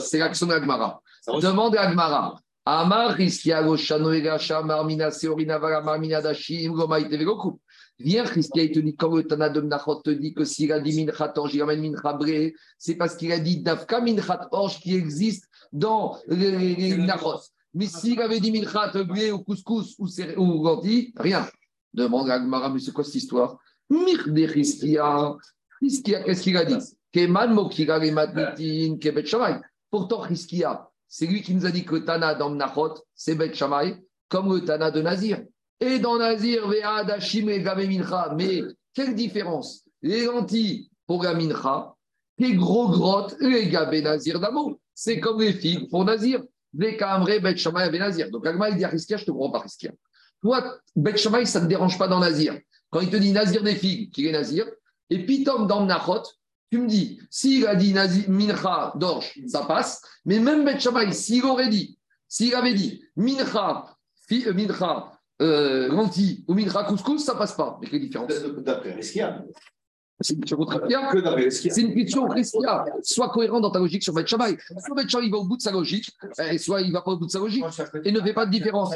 [0.00, 2.40] C'est l'action ressemble- Demande à Agmara.
[2.66, 3.16] Amar
[4.64, 5.10] Marmina
[5.82, 6.20] Marmina.
[8.00, 10.80] Viens, Riskia, il te dit, quand le Tana de Mnachot te dit que s'il a
[10.80, 12.18] dit Minchat Orge, il amène Minchat
[12.76, 17.40] c'est parce qu'il a dit Dafka Minchat Orge qui existe dans les, Mnachot.
[17.72, 21.46] Mais s'il avait dit Minchat Bré ou couscous ou, ou lentilles, rien.
[21.92, 23.58] Demande à Agmara, mais c'est quoi cette histoire?
[23.88, 25.36] Mirde Hiskia.
[25.80, 26.78] Hiskia, qu'est-ce qu'il a dit?
[27.12, 29.60] Keman Mokira le Matnitin, Kebet Shamay.
[29.88, 34.02] Pourtant, Hiskia, c'est lui qui nous a dit que Tana dans Mnachot, c'est Bet Shamay,
[34.28, 35.44] comme le Tana de Nazir.
[35.78, 38.34] Et dans Nazir, Ve'ad Hashim et Gabe Mincha.
[38.36, 41.94] Mais quelle différence Les lentilles pour la Mincha,
[42.38, 44.76] les gros grottes, les Gabe Nazir d'amour.
[44.92, 46.42] C'est comme les figues pour Nazir.
[46.76, 47.54] Les Bet
[47.96, 48.30] Nazir.
[48.32, 49.92] Donc, Agma, il dit à Hiskia, je te crois pas, Hiskia.
[50.42, 52.58] Toi, Bet Shamay, ça ne te dérange pas dans Nazir.
[52.90, 54.66] Quand il te dit Nazir des figues, qu'il est Nazir,
[55.10, 56.24] et puis Tom dans Mnachot,
[56.74, 61.12] tu me dis, s'il a dit Nazir, Mincha d'orge, ça passe, mais même Bet Shamay,
[61.12, 61.96] s'il aurait dit,
[62.26, 63.96] s'il avait dit Mincha,
[64.26, 65.88] fi- euh, Mincha, euh,
[66.48, 67.78] ou Mincha couscous, ça passe pas.
[67.80, 68.32] Mais quelle différence?
[68.58, 69.44] D'après Riskia.
[70.20, 70.80] C'est une question contre.
[71.50, 72.84] C'est une Riskia.
[73.02, 74.26] Sois cohérent dans ta logique sur Bet.
[74.26, 76.10] Soit Bet va au bout de sa logique,
[76.50, 77.64] et soit il va pas au bout de sa logique,
[78.04, 78.94] et ne fait pas de différence.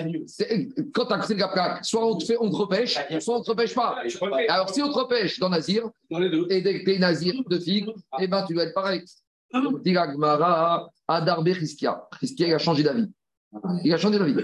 [0.93, 3.39] Quand tu as accès le Gaprak, soit on te, fait, on te repêche, soit on
[3.41, 3.97] ne te repêche pas.
[4.49, 7.91] Alors, si on te repêche dans Nazir, et dès que tu es Nazir de figue,
[8.21, 9.03] eh ben, tu dois être pareil.
[9.83, 12.07] Dit la Adarbe Riskia.
[12.21, 13.09] Riskia, il a changé d'avis.
[13.83, 14.35] Il a changé d'avis.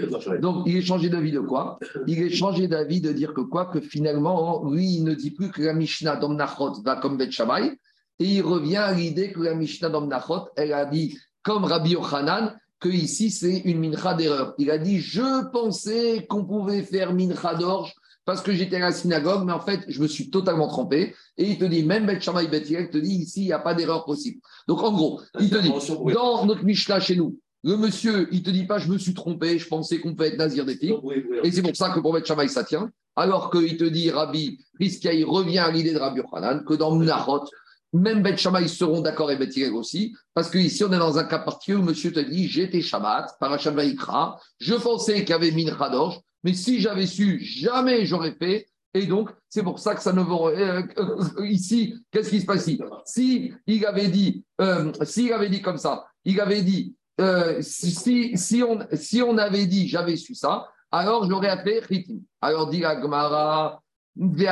[0.41, 1.77] Donc, il est changé d'avis de quoi?
[2.07, 3.67] Il est changé d'avis de dire que quoi?
[3.67, 7.77] Que finalement, lui, il ne dit plus que la Mishnah d'Omnachot va comme Bet Shammai,
[8.19, 12.55] et il revient à l'idée que la Mishnah d'Omnachot, elle a dit, comme Rabbi Yochanan,
[12.79, 14.53] que ici, c'est une mincha d'erreur.
[14.57, 17.93] Il a dit, je pensais qu'on pouvait faire mincha d'orge
[18.25, 21.13] parce que j'étais à la synagogue, mais en fait, je me suis totalement trompé.
[21.37, 23.75] Et il te dit, même Bet Shammai, Bet te dit, ici, il n'y a pas
[23.75, 24.41] d'erreur possible.
[24.67, 25.71] Donc, en gros, il te dit,
[26.13, 29.57] dans notre Mishnah chez nous, le monsieur, il te dit pas, je me suis trompé,
[29.57, 30.95] je pensais qu'on peut être nazir des filles.
[31.43, 32.91] Et c'est pour ça que pour mettre Shamaï, ça tient.
[33.15, 37.43] Alors qu'il te dit, Rabbi, il revient à l'idée de Rabbi Yochanan, que dans Munachot,
[37.91, 41.39] même Bet Shamaï seront d'accord et Bet aussi, parce qu'ici, on est dans un cas
[41.39, 45.89] particulier où monsieur te dit, j'étais Shabbat, par Vaikra, je pensais qu'il y avait Mincha
[45.89, 48.67] d'orge, mais si j'avais su, jamais j'aurais fait.
[48.93, 50.49] Et donc, c'est pour ça que ça ne vaut.
[50.49, 52.79] euh, euh, ici, qu'est-ce qui se passe ici?
[53.05, 58.37] Si il avait dit, euh, s'il avait dit comme ça, il avait dit, euh, si,
[58.37, 62.19] si, on, si on avait dit, j'avais su ça, alors j'aurais appelé Chitim.
[62.41, 63.81] Alors dit Agmara.
[64.17, 64.45] Dit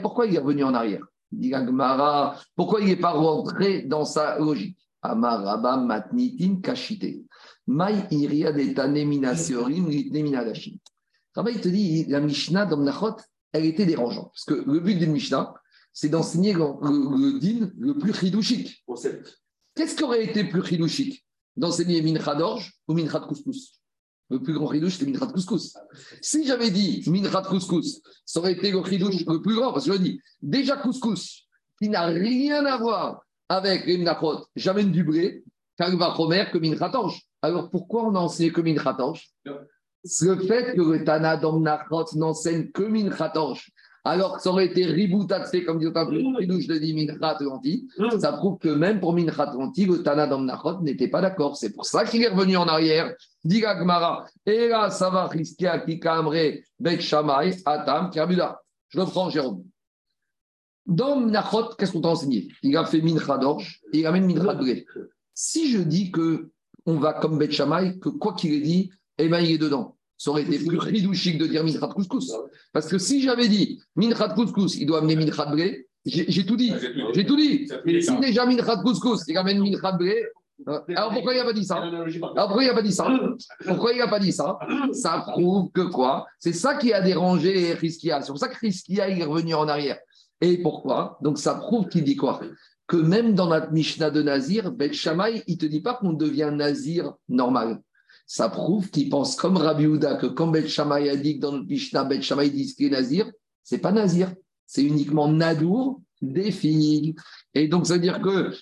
[0.00, 1.04] pourquoi il est revenu en arrière?
[1.32, 4.78] Dit Agmara, pourquoi il n'est pas rentré dans sa logique?
[5.02, 7.24] Amaraba matnitin kashite.
[7.66, 10.78] Mai iria tanemina seorim litnemina dashim.
[11.36, 13.16] Il te dit, la Mishnah d'Omnachot,
[13.52, 14.30] elle était dérangeante.
[14.32, 15.54] Parce que le but d'une Mishnah,
[15.92, 18.84] c'est d'enseigner le, le, le din le plus chidouchique.
[18.86, 19.41] Concept.
[19.74, 21.24] Qu'est-ce qui aurait été plus chidouchique
[21.56, 23.80] D'enseigner Mincha d'orge ou Mincha de couscous?
[24.30, 25.74] Le plus grand chidouche, c'est Mincha de couscous.
[26.20, 29.72] Si j'avais dit Mincha de couscous, ça aurait été le chidouche le plus grand.
[29.72, 31.46] Parce que je dis, déjà couscous,
[31.78, 35.44] qui n'a rien à voir avec les Minachot, j'amène du blé,
[35.76, 37.20] Kalva Chomer, que Mincha d'orge.
[37.42, 39.30] Alors pourquoi on a enseigné que Mincha d'orge?
[39.44, 43.71] Le fait que le Tana d'Omnachot n'enseigne que Mincha d'orge,
[44.04, 47.88] alors que ça aurait été riboutatse, comme dit un chidouche de dit Mincha lentilles,
[48.18, 51.56] ça prouve que même pour Mincha lentilles, le Tana d'Omnachot n'était pas d'accord.
[51.56, 53.14] C'est pour ça qu'il est revenu en arrière.
[53.44, 56.34] Dit Gmara, et là, ça va risquer à Kikamre,
[56.78, 58.60] Bet Shamay, Atam, Kabuda.
[58.88, 59.64] Je le prends, Jérôme.
[60.84, 62.48] Dans Minachot, qu'est-ce qu'on t'a enseigné?
[62.62, 64.84] Il a fait Mincha d'orge et il amène Mincha de.
[65.34, 66.50] Si je dis que
[66.86, 69.96] on va comme Bet Shamay, que quoi qu'il ait dit, eh ben, il est dedans.
[70.22, 72.32] Ça aurait été plus ridouchique de dire Mincha de couscous.
[72.72, 76.26] Parce que si j'avais dit Mincha de couscous, il doit amener Mincha de blé, j'ai
[76.28, 76.72] j'ai tout dit.
[77.12, 77.66] J'ai tout dit.
[78.00, 80.24] Si déjà Mincha de couscous, il amène Mincha de blé,
[80.68, 81.78] euh, alors pourquoi il n'a pas dit ça?
[81.78, 83.08] Alors pourquoi il n'a pas dit ça?
[83.66, 84.60] Pourquoi il n'a pas dit ça?
[84.92, 86.28] Ça prouve que quoi?
[86.38, 88.22] C'est ça qui a dérangé Riskia.
[88.22, 89.98] C'est pour ça que Riskia est revenu en arrière.
[90.40, 91.18] Et pourquoi?
[91.20, 92.40] Donc ça prouve qu'il dit quoi?
[92.86, 96.12] Que même dans notre Mishnah de Nazir, Bet Shammai, il ne te dit pas qu'on
[96.12, 97.80] devient Nazir normal.
[98.26, 101.52] Ça prouve qu'il pense comme Rabbi Houda que quand Bet Shammai a dit que dans
[101.52, 103.30] notre Mishnah, Bet Shammai dit ce qui est Nazir,
[103.62, 104.32] c'est pas Nazir.
[104.66, 107.18] C'est uniquement Nadour des figues.
[107.52, 108.52] Et donc, ça veut dire que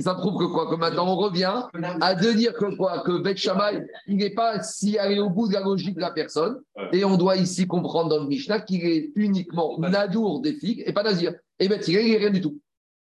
[0.00, 0.68] ça prouve que quoi?
[0.68, 1.62] Que maintenant, on revient
[2.00, 3.04] à de dire que quoi?
[3.04, 6.10] Que Bet Shammai, il n'est pas si allé au bout de la logique de la
[6.10, 6.58] personne.
[6.92, 10.92] Et on doit ici comprendre dans le Mishnah qu'il est uniquement Nadour des figues et
[10.92, 11.34] pas Nazir.
[11.58, 12.58] Et Bet il n'est rien du tout.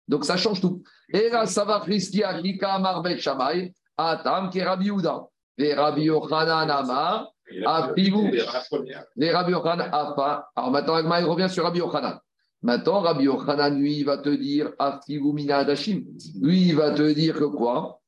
[0.09, 0.83] Donc, ça change tout.
[1.13, 1.85] Et là, ça va
[2.63, 4.65] Amar Bet Shammai, Atam, qui est
[5.59, 7.33] Et Rabbi Yochanan Amar,
[7.67, 8.31] Afivou.
[9.17, 10.49] Les Rabbi Yochanan Afa.
[10.55, 12.21] Alors maintenant, Agma, il revient sur Rabbi Yochanan.
[12.63, 16.05] Maintenant, Rabbi Yochanan, lui, il va te dire Afivou Mina Adashim.
[16.41, 18.01] Lui, il va te dire que quoi?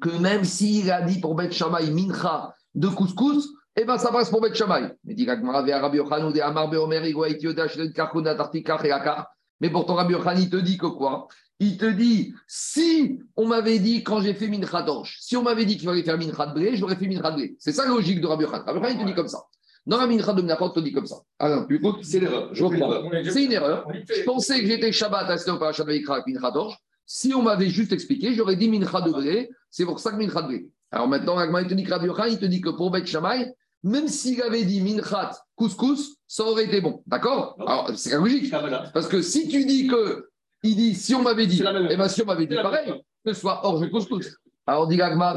[0.00, 4.30] Que même s'il a dit pour Bet Shammai Mincha de couscous, eh bien, ça passe
[4.30, 4.94] pour Bet Shammai.
[5.04, 9.28] Mais dit Agma, Rabbi Yochanan, de Amar Beomer, Igwa, Itiodash, Karkuna, Tartikach et Akar.
[9.60, 11.28] Mais pourtant, Rabbi Yochanan, il te dit que quoi?
[11.60, 15.64] Il te dit, si on m'avait dit quand j'ai fait Mincha d'orge, si on m'avait
[15.64, 17.56] dit qu'il fallait faire Mincha de blé, j'aurais fait Mincha de blé.
[17.58, 18.64] C'est ça la logique de Rabbi Yochanan.
[18.64, 19.42] Rabbi Yochanan, il te dit comme ça.
[19.86, 21.16] Dans la mincha de Menachot, on dit comme ça.
[21.38, 22.50] Alors, tu C'est l'erreur.
[22.52, 23.10] Je reprends.
[23.24, 23.86] C'est une erreur.
[24.06, 26.76] Je pensais que j'étais Shabbat à cette parachat de Vayikra avec Mincha d'orge.
[27.06, 29.50] Si on m'avait juste expliqué, j'aurais dit Mincha de blé.
[29.70, 30.68] C'est pour ça que Mincha de blé.
[30.90, 33.50] Alors maintenant, il te dit que Rabbi Yochanan, il te dit que pour Beth Shammai,
[33.82, 37.02] même s'il avait dit Minchat couscous, ça aurait été bon.
[37.06, 37.56] D'accord?
[37.60, 38.50] Alors, c'est logique.
[38.50, 38.90] Kabbalah.
[38.92, 40.28] Parce que si tu dis que,
[40.70, 42.92] il dit, si on m'avait dit, même eh bien si on m'avait dit pareil,
[43.24, 44.36] que ce soit orge et couscous.
[44.66, 45.34] Alors, dit Agma,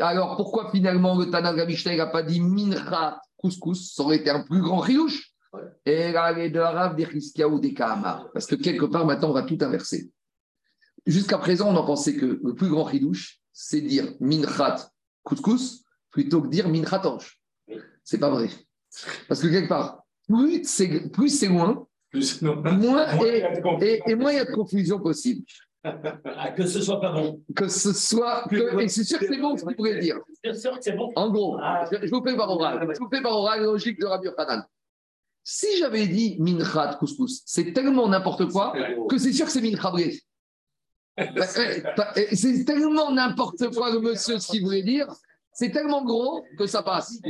[0.00, 3.94] alors pourquoi finalement le Tana de la Mishnah n'a pas dit Minchat couscous?
[3.94, 5.32] Ça aurait été un plus grand riouche.
[5.86, 8.30] Et là, les deux arabes des Chizkia ou des Kahamar.
[8.32, 10.10] Parce que quelque part, maintenant, on va tout inverser.
[11.06, 14.90] Jusqu'à présent, on en pensait que le plus grand ridouche, c'est dire minchat
[15.22, 17.40] couscous plutôt que dire minchat ange.
[18.04, 18.50] C'est pas vrai.
[19.26, 22.56] Parce que quelque part, plus c'est plus c'est loin, Plus, non.
[22.56, 23.44] moins et,
[23.82, 25.42] et, et, et moins il y a de confusion possible.
[25.84, 27.42] Ah, que ce soit pas bon.
[27.54, 28.44] Que ce soit.
[28.50, 30.16] que- et c'est sûr que c'est bon ce qu'il pourrait dire.
[30.42, 31.10] Bien sûr que c'est bon.
[31.16, 31.84] En gros, Ah.
[31.90, 32.88] je, je vous fais par oral.
[32.94, 34.64] Je vous fais par oral logique de Rabbi Yochanan.
[35.44, 38.74] Si j'avais dit minchat couscous, c'est tellement n'importe quoi
[39.08, 40.18] que c'est sûr que c'est mincha bré.
[41.16, 45.06] Bah, eh, eh, C'est tellement n'importe quoi le monsieur ce qu'il voulait dire.
[45.58, 47.20] C'est tellement gros que ça passe.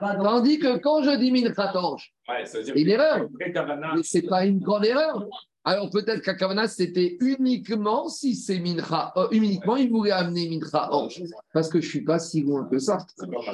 [0.00, 3.28] Tandis que quand je dis minchat ange, Ouais, dire Une erreur.
[3.38, 5.24] Mais c'est pas une grande erreur.
[5.62, 10.92] Alors peut-être qu'à Kavana, c'était uniquement si c'est mincha, euh, uniquement il voulait amener mincha
[10.92, 11.22] ange.
[11.52, 12.98] Parce que je suis pas si loin que ça.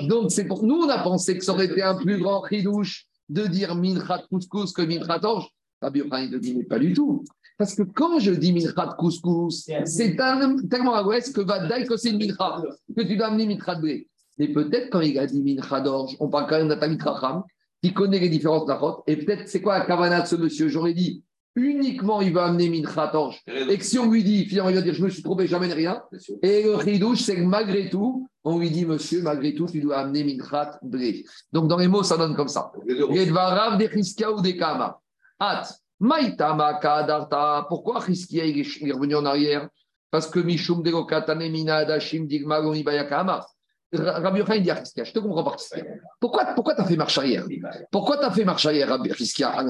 [0.08, 3.04] Donc, c'est pour nous, on a pensé que ça aurait été un plus grand ridouche
[3.28, 5.50] de dire minchat couscous que minchat orge.
[5.82, 7.24] Rabbi Yochanan, ne dit mais pas du tout.
[7.60, 11.94] Parce que quand je dis minchat couscous, c'est tellement à l'ouest que va dire que
[11.98, 12.62] c'est une mincha,
[12.96, 14.08] que tu dois amener minchat blé.
[14.38, 17.42] Mais peut-être quand il a dit minchat d'orge, on parle quand même d'un Chacham,
[17.82, 19.02] qui connaît les différences d'Achot.
[19.06, 20.68] Et peut-être, c'est quoi la kavana de ce monsieur?
[20.68, 21.22] J'aurais dit
[21.54, 23.42] uniquement il va amener minchat orge.
[23.46, 25.72] Et que si on lui dit, finalement, il va dire je me suis trompé, j'amène
[25.72, 26.02] rien.
[26.42, 29.98] Et le ridouche, c'est que malgré tout, on lui dit, monsieur, malgré tout, tu dois
[29.98, 31.26] amener minchat blé.
[31.52, 32.72] Donc, dans les mots, ça donne comme ça.
[32.86, 34.98] Les dvarav des Chizkia ou des Kama.
[35.38, 35.64] At.
[36.00, 39.68] Pourquoi il est revenu en arrière?
[40.10, 40.90] Parce que Mishum de.
[43.92, 45.56] Rabbi Yochanan dit à Chizkia, je te comprends pas.
[46.20, 47.44] Pourquoi pourquoi tu as fait marche arrière?
[47.90, 49.64] Pourquoi tu as fait marche arrière, Rabbi Chizkia Ah.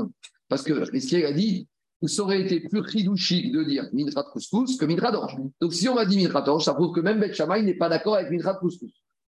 [0.49, 1.69] Parce que il a dit,
[2.03, 5.37] ça aurait été plus chidouchique de dire Minrat Couscous que Minrat Orge.
[5.61, 7.89] Donc si on m'a dit Minrat Orge, ça prouve que même Beth Shammai n'est pas
[7.89, 8.93] d'accord avec Minrat Couscous.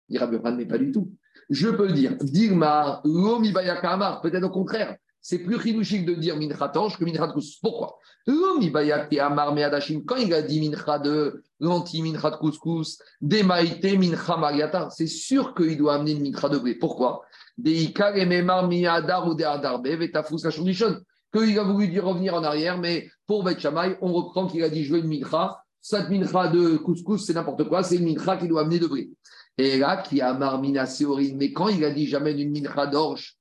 [0.09, 1.11] Il Rabbi Yochanan, mais pas du tout.
[1.51, 4.97] Je peux dire, Digma, Lomibaya Kamar, peut-être au contraire.
[5.29, 7.59] C'est plus chidouchique de dire Mincha Tange que Mincha Couscous.
[7.61, 7.99] Pourquoi?
[8.29, 15.53] Quand il a dit Mincha de l'anti Mincha de Couscous, Demaïte Mincha Mariata, c'est sûr
[15.53, 16.77] qu'il doit amener une Mincha de blé.
[16.77, 17.23] Pourquoi?
[17.59, 19.89] Deika et Memar Miadar ou Deadarbe.
[19.89, 23.57] Qu'il a voulu dire revenir en arrière, mais pour Bet
[24.01, 25.61] on reprend qu'il a dit veux une Mincha.
[25.81, 29.11] Cette Mincha de Couscous, c'est n'importe quoi, c'est une Mincha qui doit amener de blé.
[29.59, 33.37] Et là, qui a Marmina Séorine, mais quand il a dit j'amène une Mincha d'orge,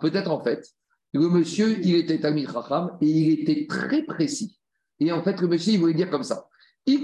[0.00, 0.66] Peut-être en fait,
[1.12, 4.58] le monsieur, il était Talmid Chacham et il était très précis.
[5.00, 6.46] Et en fait, le monsieur, il voulait dire comme ça.
[6.86, 6.98] Si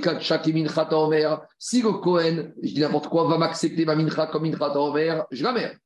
[1.83, 5.79] le Cohen, je dis n'importe quoi, va m'accepter ma mincha comme mincha ta'omer, je l'amène.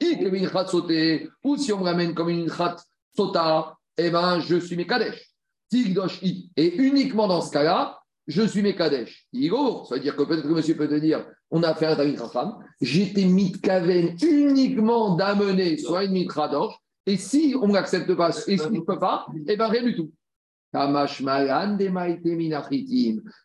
[0.00, 2.76] Ik le mincha sauté, ou si on me ramène comme une mincha
[3.14, 5.34] sota, eh ben, je suis Mekadesh.
[5.68, 6.50] Tigdosh i.
[6.56, 9.26] Et uniquement dans ce cas-là, je suis Mekadesh.
[9.32, 11.86] Igo, ça veut dire que peut-être que le monsieur peut te dire, on a fait
[11.86, 16.74] un Talmid Chacham, j'étais mitkaven uniquement d'amener soit une mitra d'orge,
[17.06, 19.94] et si on ne l'accepte pas, et s'il ne peut pas, eh bien rien du
[19.94, 20.10] tout.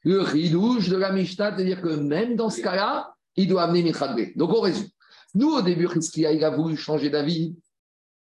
[0.03, 4.31] Le ridouche de la Mishnah, c'est-à-dire que même dans ce cas-là, il doit amener blé.
[4.37, 4.87] Donc on résume.
[5.35, 7.53] Nous, au début, Chizkia, il a voulu changer d'avis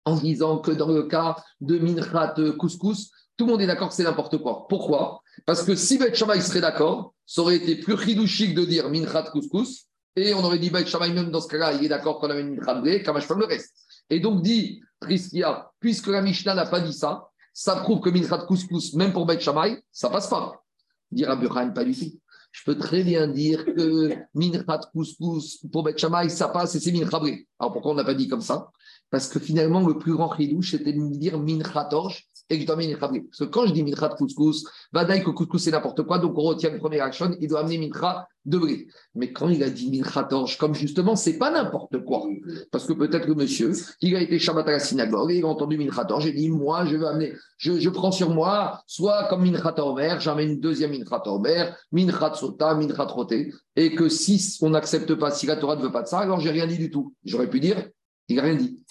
[0.05, 3.93] en disant que dans le cas de minchat couscous, tout le monde est d'accord que
[3.93, 4.65] c'est n'importe quoi.
[4.67, 5.21] Pourquoi?
[5.45, 9.23] Parce que si Beth Shammai serait d'accord, ça aurait été plus ridouchique de dire minchat
[9.23, 12.55] couscous, et on aurait dit Shammai, même dans ce cas-là, il est d'accord qu'on amène
[12.55, 13.75] minchat blé, Kamash le reste.
[14.09, 18.39] Et donc dit Triskia, puisque la Mishnah n'a pas dit ça, ça prouve que minchat
[18.47, 20.63] couscous, même pour Beth Shammai, ça passe pas.
[21.11, 22.17] Dire Abraham, pas du tout.
[22.51, 26.93] Je peux très bien dire que minchat couscous pour Beth Shammai, ça passe et c'est
[26.93, 27.45] minchat blé.
[27.59, 28.71] Alors pourquoi on n'a pas dit comme ça?
[29.09, 32.65] Parce que finalement, le plus grand chidouche, c'était de dire minchat orge et que je
[32.65, 33.07] dois amener mincha.
[33.07, 36.37] Parce que quand je dis mincha de couscous, Vadaï que couscous c'est n'importe quoi, donc
[36.37, 38.87] on retient le premier action, il doit amener mincha de blé.
[39.13, 42.23] Mais quand il a dit mincha torche, comme justement, c'est pas n'importe quoi.
[42.71, 45.47] Parce que peut-être le monsieur, il a été Shabbat à la synagogue, et il a
[45.47, 49.43] entendu mincha torche, et dit, moi, je veux amener, je, prends sur moi, soit comme
[49.43, 54.69] mincha tormer, j'amène une deuxième mincha tormer, mincha sota, mincha troté, et que si on
[54.69, 56.89] n'accepte pas, si la Torah ne veut pas de ça, alors j'ai rien dit du
[56.89, 57.13] tout.
[57.25, 57.89] J'aurais pu dire,
[58.27, 58.83] il n'a rien dit.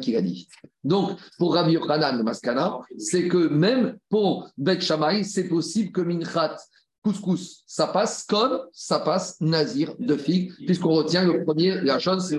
[0.00, 0.48] Qui l'a dit.
[0.82, 6.56] Donc, pour Rabbi Yochanan Maskana, c'est que même pour Bet Shammai, c'est possible que Minchat
[7.04, 12.34] couscous, ça passe comme ça passe nazir de figue, puisqu'on retient le premier, la chose.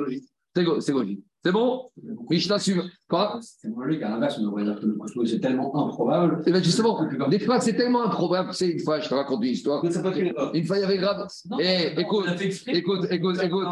[1.45, 1.91] C'est bon?
[2.27, 2.85] Mishnah suivant.
[3.07, 3.39] Quoi?
[3.39, 6.41] C'est logique, à l'inverse, on devrait dire que le couscous, c'est tellement improbable.
[6.47, 8.51] Eh bien justement, des fois, c'est tellement improbable.
[8.51, 9.85] C'est une fois, je te raconte une histoire.
[9.85, 11.27] Une fois, il y avait grave.
[11.59, 12.25] Eh, écoute,
[12.65, 13.67] écoute, écoute, écoute.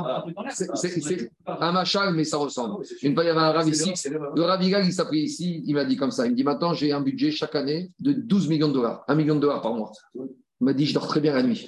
[0.53, 2.85] C'est- un machin, mais ça ressemble.
[3.01, 3.91] Une fois, il y avait un rave ici.
[4.35, 6.27] Le Ravigal, il s'appelait ici, il m'a dit comme ça.
[6.27, 9.03] Il me dit maintenant, j'ai un budget chaque année de 12 millions de dollars.
[9.07, 9.91] 1 million de dollars par mois.
[10.13, 10.21] Il
[10.59, 11.67] m'a dit, je dors très bien la nuit.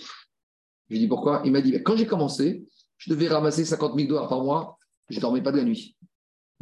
[0.87, 1.41] Je lui ai dit pourquoi?
[1.45, 2.63] Il m'a dit, ben, quand j'ai commencé,
[2.99, 4.77] je devais ramasser 50 000 dollars par mois.
[5.09, 5.95] Je ne dormais pas de la nuit.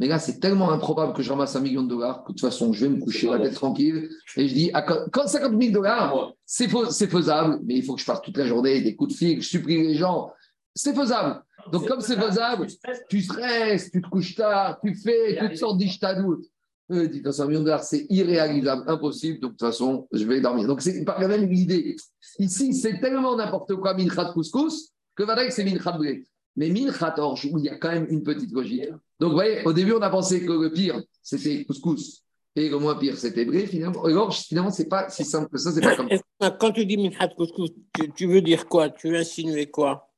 [0.00, 2.40] Mais là, c'est tellement improbable que je ramasse un million de dollars que de toute
[2.40, 4.08] façon, je vais me coucher la tête tranquille.
[4.36, 7.84] Et je dis, à quand quand 50 000 dollars, c'est fais- c'est faisable, mais il
[7.84, 10.32] faut que je parte toute la journée, des coups de fil, je supplie les gens.
[10.74, 11.42] C'est faisable.
[11.70, 12.66] Donc, comme c'est faisable,
[13.08, 16.42] tu stresses, tu te couches tard, tu fais toutes sortes d'ishtadout.
[16.90, 19.38] Euh, un million de dollars, c'est irréalisable, impossible.
[19.40, 20.66] Donc, de toute façon, je vais dormir.
[20.66, 21.96] Donc, c'est pas la même idée.
[22.40, 26.24] Ici, c'est tellement n'importe quoi, minchat couscous, que Vadaï, c'est minchat blé.
[26.56, 28.88] Mais minchat orge, où il y a quand même une petite logique.
[29.18, 32.22] Donc, vous voyez, au début, on a pensé que le pire, c'était couscous.
[32.56, 33.66] Et le moins pire, c'était blé.
[33.66, 36.08] Finalement, et l'orge, finalement, c'est pas si simple que ça, c'est pas comme
[36.40, 36.50] ça.
[36.60, 38.90] Quand tu dis Minchat Couscous, tu, tu veux dire quoi?
[38.90, 40.08] Tu veux insinuer quoi?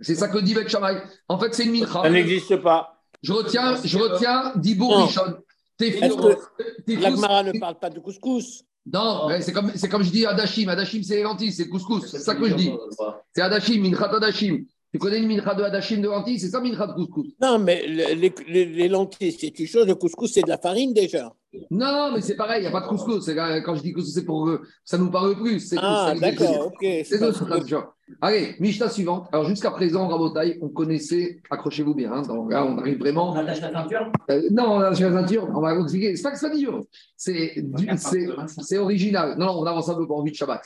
[0.00, 1.00] C'est ça que dit Bet Shammai.
[1.28, 2.02] En fait, c'est une mincha.
[2.02, 3.02] Ça n'existe pas.
[3.22, 5.06] Je retiens, je retiens Dibour Non.
[5.06, 5.38] Rishon.
[5.78, 6.22] Tes Est-ce fous-
[6.58, 8.62] que tes La fous- Gemara ne parle pas de couscous?
[8.92, 10.68] Non, c'est comme, c'est comme je dis Adachim.
[10.68, 12.06] Adachim, c'est les lentilles, c'est le couscous.
[12.06, 12.70] C'est ça que je dis.
[13.34, 14.64] C'est Adachim, Minchat Adachim.
[14.96, 17.26] Tu connais une Minchat de Adachim de lentilles C'est ça, Minchat de couscous?
[17.38, 19.86] Non, mais le- les, les- les lentilles, c'est une chose.
[19.86, 21.34] Le couscous, c'est de la farine déjà.
[21.70, 23.22] Non, mais c'est pareil, il n'y a pas de couscous.
[23.24, 24.62] C'est quand je dis couscous, c'est pour eux.
[24.86, 25.74] Ça nous parle plus.
[25.76, 26.86] Ah, d'accord, ok.
[27.04, 27.84] C'est d'autres traductions.
[28.22, 29.28] Allez, Mishnah suivante.
[29.32, 33.32] Alors, jusqu'à présent, Rabotaï, on connaissait, accrochez-vous bien, hein, donc là, on arrive vraiment.
[33.32, 34.10] On attache la ceinture?
[34.30, 36.16] Euh, non, là, sur la ceinture, on va vous expliquer.
[36.16, 36.84] C'est pas que c'est pas dur.
[37.16, 38.28] C'est du- c'est-
[38.62, 39.36] c'est original.
[39.36, 40.62] Non, non, on avance un peu pour envie de Shabbat.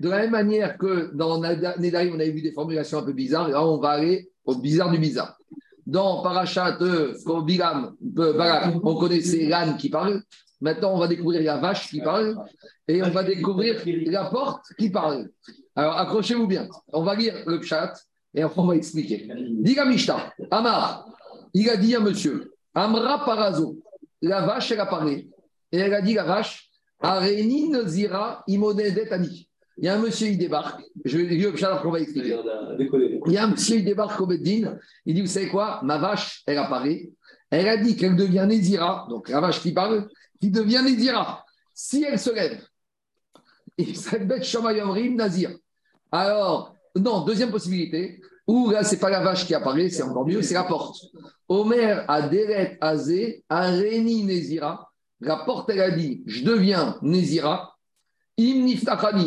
[0.00, 3.48] De la même manière que dans Nedarim, on avait vu des formulations un peu bizarres,
[3.48, 5.36] là, on va aller au bizarre du bizarre.
[5.86, 10.22] Dans Parachat euh, Bilam, euh, Balak, on connaissait l'âne qui parle.
[10.62, 12.36] Maintenant, on va découvrir la vache qui parle
[12.88, 15.28] et on va découvrir la porte qui parle.
[15.76, 16.66] Alors, accrochez-vous bien.
[16.92, 17.92] On va lire le pshat
[18.34, 19.28] et on va expliquer.
[19.50, 21.06] Diga Mishta, Amar,
[21.52, 23.76] il a dit à monsieur, Amra Parazo,
[24.22, 25.28] la vache, elle a parlé.
[25.72, 26.70] Et elle a dit, la vache,
[27.00, 29.49] Areni Nazira Imonedetani.
[29.80, 30.82] Il y a un monsieur, il débarque.
[31.06, 32.38] Je vais lire le pshat après, on va expliquer.
[33.26, 34.76] Il y a un monsieur, il débarque au Beddin.
[35.06, 35.80] Il dit, vous savez quoi?
[35.82, 37.08] Ma vache, elle apparaît.
[37.48, 40.06] Elle a dit qu'elle devient Nézira, donc la vache qui parle,
[40.38, 41.44] qui devient Nézira.
[41.72, 42.60] Si elle se lève,
[43.94, 45.50] cette bête Shamayomrim Nazir.
[46.12, 50.42] Alors, non, deuxième possibilité, où là, c'est pas la vache qui apparaît, c'est encore mieux,
[50.42, 50.96] c'est la porte.
[51.48, 54.90] Omer a Deret Azé, a Réni Nézira.
[55.20, 57.69] La porte, elle a dit, je deviens Nézira.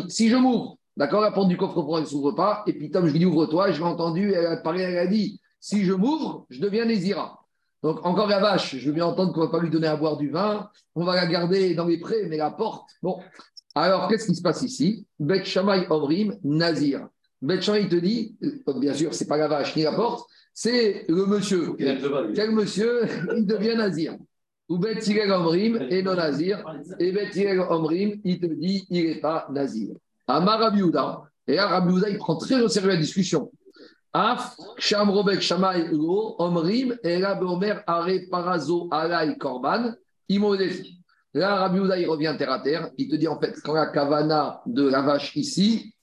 [0.08, 3.06] Si je m'ouvre, d'accord, la porte du coffre-fort, elle ne s'ouvre pas, et puis Tom,
[3.06, 5.92] je lui dis, ouvre-toi, je l'ai entendu, elle a parlé, elle a dit, si je
[5.92, 7.40] m'ouvre, je deviens Nézira.
[7.82, 9.96] Donc, encore la vache, je veux bien entendre qu'on ne va pas lui donner à
[9.96, 13.20] boire du vin, on va la garder dans les prés, mais la porte, bon.
[13.74, 15.06] Alors, qu'est-ce qui se passe ici?
[15.18, 17.08] Bet Shammai Omrim, Nazir.
[17.42, 20.28] Bet Shammai, il te dit, euh, bien sûr, c'est pas la vache ni la porte,
[20.52, 21.74] c'est le monsieur.
[22.34, 23.02] Quel monsieur,
[23.36, 24.16] il devient Nazir.
[24.68, 25.00] Ou Bet
[25.30, 26.64] Omrim et non Nazir.
[26.98, 29.94] Et Bet Omrim, il te dit, il n'est pas Nazir.
[30.26, 31.22] Amar Rabbi Yehuda.
[31.46, 33.50] Et là, Rabbi Yehuda, il prend très au sérieux la discussion.
[34.12, 39.92] Af, Sham Robek Shamay Lo, Omrim, et là, Beomer, Are Parazo, Alay Korban,
[40.28, 41.00] Imodefi.
[41.34, 42.90] Là, Rabbi Yehuda, il revient terre à terre.
[42.96, 45.94] Il te dit, en fait, quand la kavana de la vache ici,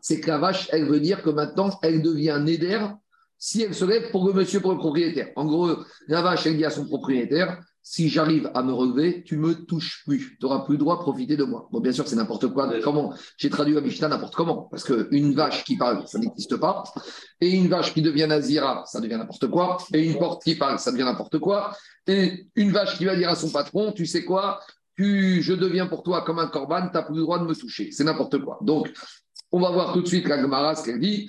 [0.00, 2.80] c'est que la vache, elle veut dire que maintenant, elle devient Néder
[3.38, 5.30] si elle se lève pour le monsieur, pour le propriétaire.
[5.34, 5.70] En gros,
[6.06, 10.04] la vache, elle dit à son propriétaire, si j'arrive à me relever, tu me touches
[10.06, 10.36] plus.
[10.38, 11.68] Tu n'auras plus le droit de profiter de moi.
[11.72, 12.72] Bon, bien sûr, c'est n'importe quoi.
[12.82, 14.68] Comment J'ai traduit la Mishnah n'importe comment.
[14.70, 16.84] Parce qu'une vache qui parle, ça n'existe pas.
[17.40, 19.78] Et une vache qui devient Nazira, ça devient n'importe quoi.
[19.92, 21.76] Et une porte qui parle, ça devient n'importe quoi.
[22.06, 24.60] Et une vache qui va dire à son patron, tu sais quoi
[24.96, 27.54] tu, Je deviens pour toi comme un corban, tu n'as plus le droit de me
[27.54, 27.90] toucher.
[27.90, 28.58] C'est n'importe quoi.
[28.62, 28.92] Donc,
[29.50, 31.28] on va voir tout de suite la Gemara, ce qu'elle dit.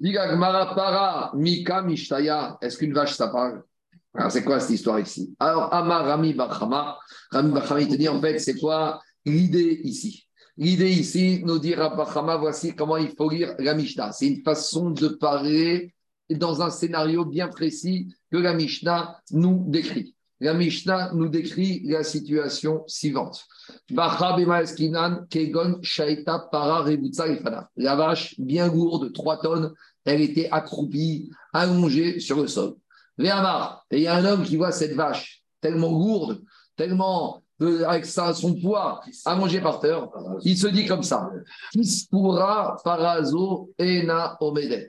[0.00, 2.56] Gemara, para, mika, mishtaya.
[2.62, 3.62] Est-ce qu'une vache, ça parle?
[4.14, 5.34] Alors, c'est quoi cette histoire ici?
[5.38, 6.98] Alors, Amar Rami Bachama,
[7.30, 10.26] Rami Bachama, il te dit en fait, c'est quoi l'idée ici?
[10.56, 14.12] L'idée ici, nous dit Bachama, voici comment il faut lire la Mishnah.
[14.12, 15.94] C'est une façon de parler
[16.30, 20.14] dans un scénario bien précis que la Mishnah nous décrit.
[20.40, 23.44] La Mishnah nous décrit la situation suivante.
[23.90, 24.16] La
[27.96, 29.72] vache, bien gourde, 3 tonnes,
[30.04, 32.74] elle était accroupie, allongée sur le sol.
[33.18, 33.24] Et
[33.98, 36.40] il y a un homme qui voit cette vache tellement gourde,
[36.76, 40.08] tellement de- avec son poids à manger par terre,
[40.42, 41.28] il se dit comme ça
[42.84, 44.88] parazo ena omedet.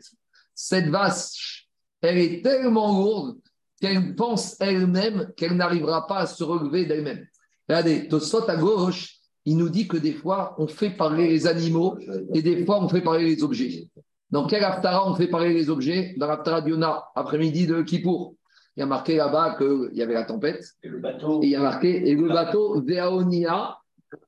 [0.54, 1.68] Cette vache,
[2.02, 3.38] elle est tellement lourde
[3.82, 7.26] qu'elle pense elle-même qu'elle n'arrivera pas à se relever d'elle-même.
[7.68, 9.16] Regardez, Tosot à gauche,
[9.46, 11.98] il nous dit que des fois, on fait parler les animaux
[12.34, 13.88] et des fois, on fait parler les objets.
[14.32, 18.36] Dans quel Haftara on fait parler les objets Dans l'Haftara d'Yona, après-midi de Kippour.
[18.76, 20.64] Il y a marqué là-bas qu'il y avait la tempête.
[20.84, 21.42] Et le bateau.
[21.42, 23.78] Et il y a marqué, et le bateau, Veaonia,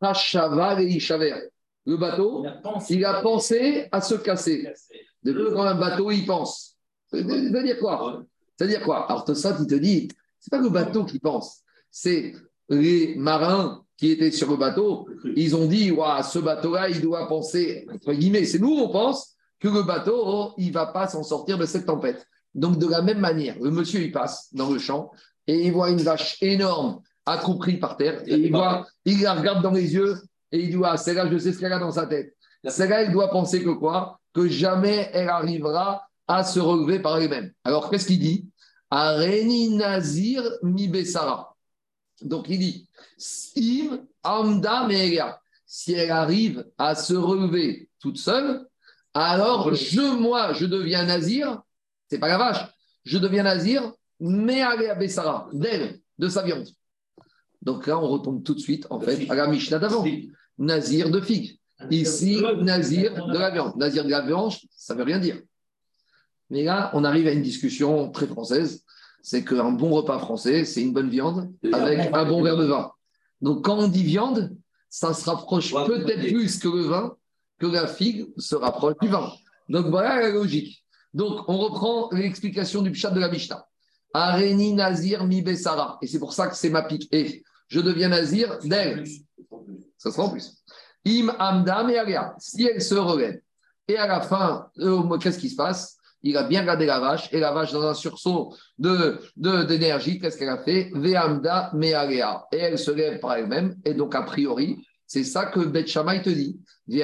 [0.02, 1.36] Hachava et Ishaver.
[1.86, 2.94] Le bateau, Il a pensé.
[2.96, 4.72] il a pensé à se casser.
[5.24, 6.76] Depuis quand un bateau, il pense.
[7.08, 8.24] C'est-à-dire quoi
[8.58, 10.08] C'est-à-dire quoi Alors, il te dit,
[10.40, 12.34] c'est pas le bateau qui pense, c'est
[12.70, 15.08] les marins qui étaient sur le bateau.
[15.36, 19.36] Ils ont dit, Ouah, ce bateau-là, il doit penser, entre guillemets, c'est nous, on pense
[19.62, 22.28] que le bateau, il va pas s'en sortir de cette tempête.
[22.54, 25.12] Donc, de la même manière, le monsieur, il passe dans le champ
[25.48, 29.62] et il voit une vache énorme accroupie par terre et il, voit, il la regarde
[29.62, 30.16] dans les yeux
[30.52, 32.36] et il dit, ah, celle-là, je sais ce qu'elle a dans sa tête.
[32.68, 34.20] Celle-là, elle doit penser que quoi?
[34.34, 37.52] Que jamais elle arrivera à se relever par elle-même.
[37.64, 38.50] Alors, qu'est-ce qu'il dit?
[38.90, 41.56] Areni Nazir mi Bessara.
[42.22, 42.88] Donc, il dit
[44.24, 44.88] Amda.
[45.66, 48.68] Si elle arrive à se relever toute seule,
[49.14, 51.62] alors je, moi, je deviens Nazir.
[52.10, 52.66] C'est pas la vache.
[53.04, 56.68] Je deviens Nazir, mais à Bessara, d'elle, de sa viande.
[57.62, 60.06] Donc là, on retombe tout de suite, en fait, à la Mishnah d'avant.
[60.58, 61.58] Nazir de figue.
[61.90, 63.76] Ici, Nazir de la viande.
[63.76, 65.42] Nazir de la viande, ça ne veut rien dire.
[66.50, 68.84] Mais là, on arrive à une discussion très française.
[69.24, 72.92] C'est qu'un bon repas français, c'est une bonne viande avec un bon verre de vin.
[73.40, 74.56] Donc, quand on dit viande,
[74.90, 77.16] ça se rapproche peut-être plus que le vin,
[77.62, 79.32] que la figue se rapproche du vin.
[79.70, 80.84] Donc, voilà la logique.
[81.14, 83.64] Donc, on reprend l'explication du pshat de la Mishnah.
[84.14, 85.98] Areni Nazir mi Bessara.
[86.02, 87.08] Et c'est pour ça que c'est ma pique.
[87.12, 89.06] Et je deviens Nazir d'elle.
[89.98, 90.64] Ça sera en plus.
[91.06, 92.18] Im Amdam et.
[92.40, 93.40] Si elle se relève.
[93.88, 95.98] Et à la fin, euh, qu'est-ce qui se passe?
[96.24, 97.30] Il a bien gardé la vache.
[97.32, 100.92] Et la vache, dans un sursaut d'énergie, de, d'énergie, qu'est-ce qu'elle a fait?
[100.94, 102.46] Veamda me Aria.
[102.52, 103.76] Et elle se lève par elle-même.
[103.86, 106.58] Et donc, a priori, c'est ça que Bet Shammai te dit.
[106.88, 107.04] Donc,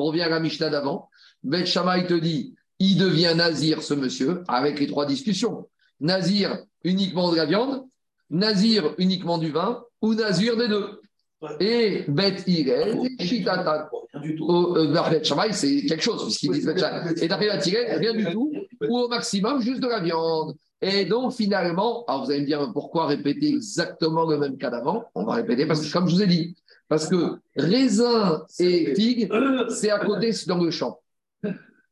[0.00, 1.08] on revient à la Mishnah d'avant.
[1.44, 5.68] Bet Shammai te dit il devient nazir, ce monsieur, avec les trois discussions.
[6.00, 7.84] Nazir uniquement de la viande,
[8.30, 11.00] nazir uniquement du vin, ou nazir des deux.
[11.60, 13.86] Et Bet Hillel, Shitatan.
[14.16, 17.12] Euh, Bet Shammai, c'est quelque chose, puisqu'il dit Bet Shammai.
[17.22, 18.52] Et d'après Bet rien du tout,
[18.88, 20.56] ou au maximum juste de la viande.
[20.80, 25.06] Et donc, finalement, alors vous allez me dire pourquoi répéter exactement le même cas d'avant?
[25.14, 26.54] On va répéter parce que, comme je vous ai dit,
[26.88, 29.28] parce que raisin et figue,
[29.70, 31.00] c'est à côté dans le champ.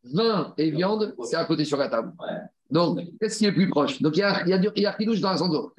[0.05, 2.13] Vin et viande, c'est à côté sur la table.
[2.71, 4.01] Donc, qu'est-ce qui est plus proche?
[4.01, 5.73] Donc, il y a, il y a, du- il y a Kidouche dans la sando.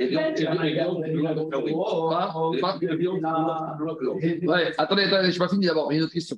[4.45, 6.37] Ouais, attendez, attendez, je n'ai pas fini d'abord, mais une autre question.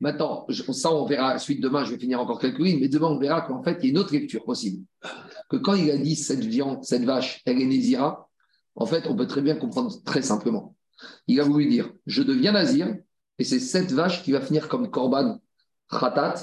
[0.00, 3.18] Maintenant, ça, on verra, suite demain, je vais finir encore quelques lignes, mais demain, on
[3.18, 4.84] verra qu'en fait, il y a une autre lecture possible.
[5.50, 8.28] Que quand il a dit cette viande, cette vache, elle est Nézira,
[8.76, 10.74] en fait, on peut très bien comprendre très simplement.
[11.26, 12.94] Il a voulu dire, je deviens Nazir,
[13.38, 15.38] et c'est cette vache qui va finir comme Korban
[15.90, 16.34] Khatat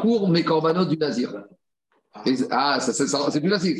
[0.00, 1.44] pour mes Korbanot du Nazir.
[2.24, 3.78] Et- ah, ça, ça- ça- c'est plus facile.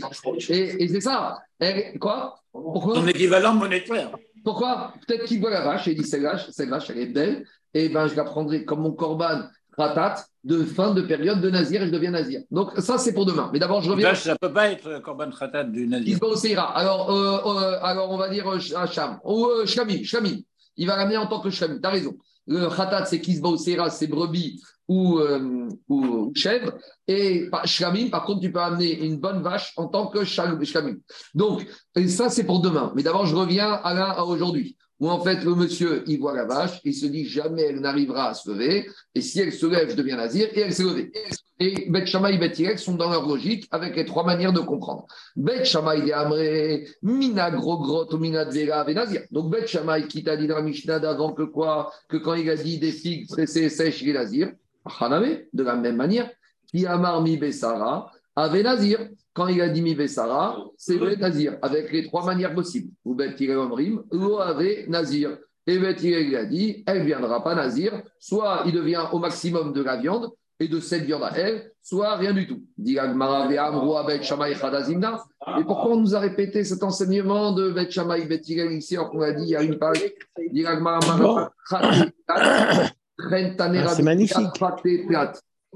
[0.51, 1.39] Et, et c'est ça.
[1.59, 2.39] Elle- quoi?
[2.53, 2.97] Pourquoi?
[2.97, 4.11] Son équivalent monétaire.
[4.45, 4.93] pourquoi?
[5.07, 7.47] Peut-être qu'il voit la vache et il dit cette vache, cette vache, elle est belle,
[7.73, 9.43] et ben je la prendrai comme mon corban
[9.77, 12.41] ratat de fin de période de nazir et je deviens nazir.
[12.51, 13.51] Donc ça c'est pour demain.
[13.53, 14.09] Mais d'abord je reviens.
[14.11, 16.19] Vache, ça ne peut pas être Corban Khatat du nazir.
[16.45, 16.59] Il.
[16.59, 20.39] Alors, euh, euh, alors on va dire euh, Hacham ou euh, Shlamim, Shlamim.
[20.77, 21.81] Il va l'amener en tant que Shlamim.
[21.81, 22.17] Tu as raison.
[22.47, 23.49] Le khatat c'est Kisba
[23.91, 26.75] c'est brebis ou, euh, ou chèvre.
[27.09, 30.97] Et par- Shlamim, par contre, tu peux amener une bonne vache en tant que Shlamim.
[31.35, 31.67] Donc,
[31.97, 32.93] et ça c'est pour demain.
[32.95, 34.77] Mais d'abord, je reviens à là, à aujourd'hui.
[34.99, 38.31] Où en fait, le monsieur, il voit la vache, il se dit jamais elle n'arrivera
[38.31, 38.89] à se lever.
[39.15, 40.49] Et si elle se lève, je deviens nazir.
[40.55, 41.13] Et elle s'est levée.
[41.59, 45.07] Et Bet Shammai et Bet sont dans leur logique avec les trois manières de comprendre.
[45.37, 49.23] Bet Shammai de Amré, Mina Grogrot Mina Dzera Venazir.
[49.31, 52.49] Donc Bet Shammai qui t'a dit dans la Mishnah d'avant que quoi Que quand il
[52.49, 54.53] a dit des figues pressées et sèches, il est Nazir.
[55.01, 56.31] Haname, de la même manière.
[56.71, 59.09] Qui Amar Mi Bessara, Ave Nazir.
[59.37, 62.91] Quand il a dit Mi Bessara, c'est Bet Nazir, avec les trois manières possibles.
[63.05, 65.37] Ou Bet Hillel Omrim, ou Ave Nazir.
[65.67, 69.19] Et Bet Hillel, il a dit, elle ne viendra pas Nazir, soit il devient au
[69.19, 72.63] maximum de la viande, et de cette viande à elle, soit rien du tout.
[72.79, 72.99] Et
[75.65, 79.43] pourquoi on nous a répété cet enseignement de Bet Hillel ici, alors qu'on a dit
[79.43, 80.03] il y a une page
[82.29, 82.87] Ah,
[83.91, 84.49] c'est magnifique.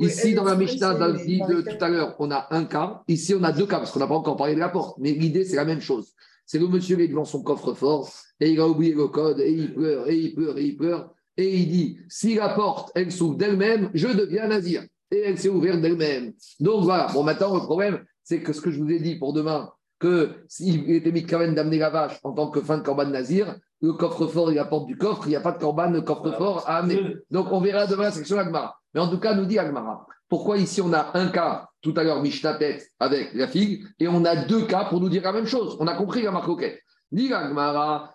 [0.00, 3.02] Ici, dans la Mishnah le de tout à l'heure, on a un cas.
[3.06, 4.96] Ici, on a deux cas, parce qu'on n'a pas encore parlé de la porte.
[4.98, 6.12] Mais l'idée, c'est la même chose.
[6.46, 9.52] C'est le monsieur qui est devant son coffre-fort et il a oublié le code et
[9.52, 11.14] il pleure, et il pleure, et il pleure.
[11.36, 14.82] Et il dit si la porte, elle s'ouvre d'elle-même, je deviens nazir.
[15.12, 16.32] Et elle s'est ouverte d'elle-même.
[16.58, 17.08] Donc voilà.
[17.12, 19.70] Bon, maintenant, le problème, c'est que ce que je vous ai dit pour demain,
[20.00, 23.06] que s'il était mis quand même d'amener la vache en tant que fin de corban
[23.06, 26.00] nazir, le coffre-fort et la porte du coffre, il n'y a pas de corban de
[26.00, 27.16] coffre-fort à amener.
[27.30, 28.79] Donc on verra demain la section Agmara.
[28.94, 30.06] Mais en tout cas, nous dit Agmara.
[30.28, 34.06] Pourquoi ici on a un cas, tout à l'heure, Mishnah tête avec la figue, et
[34.06, 36.80] on a deux cas pour nous dire la même chose On a compris la marcoquette.
[37.10, 38.14] Dit Agmara,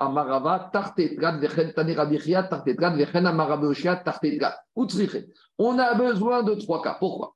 [0.00, 4.56] Amarava, Tartetrat, Vechen Tanera Bichia, Tartetrat, Vechen Amarabeoshia, Tartetrat.
[5.58, 6.96] On a besoin de trois cas.
[6.98, 7.34] Pourquoi?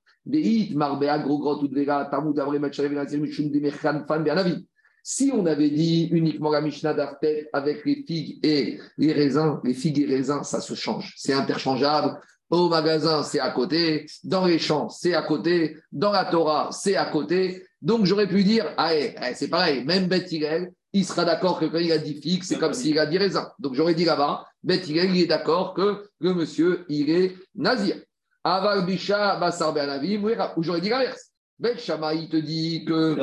[5.09, 9.73] Si on avait dit uniquement la Mishnah d'Artet avec les figues et les raisins, les
[9.73, 11.15] figues et raisins, ça se change.
[11.17, 12.19] C'est interchangeable.
[12.51, 14.07] Au magasin, c'est à côté.
[14.25, 15.77] Dans les champs, c'est à côté.
[15.93, 17.65] Dans la Torah, c'est à côté.
[17.81, 20.29] Donc j'aurais pu dire, ah, eh, eh, c'est pareil, même Beth
[20.93, 23.53] il sera d'accord que quand il a dit figue, c'est comme s'il a dit raisin.
[23.61, 27.95] Donc j'aurais dit là-bas, Beth il est d'accord que le monsieur, il est nazir.
[28.43, 30.25] Aval Bisha, Bassar Be'anavim,
[30.57, 31.31] ou j'aurais dit l'inverse.
[31.61, 33.17] Bet Shama, il te dit que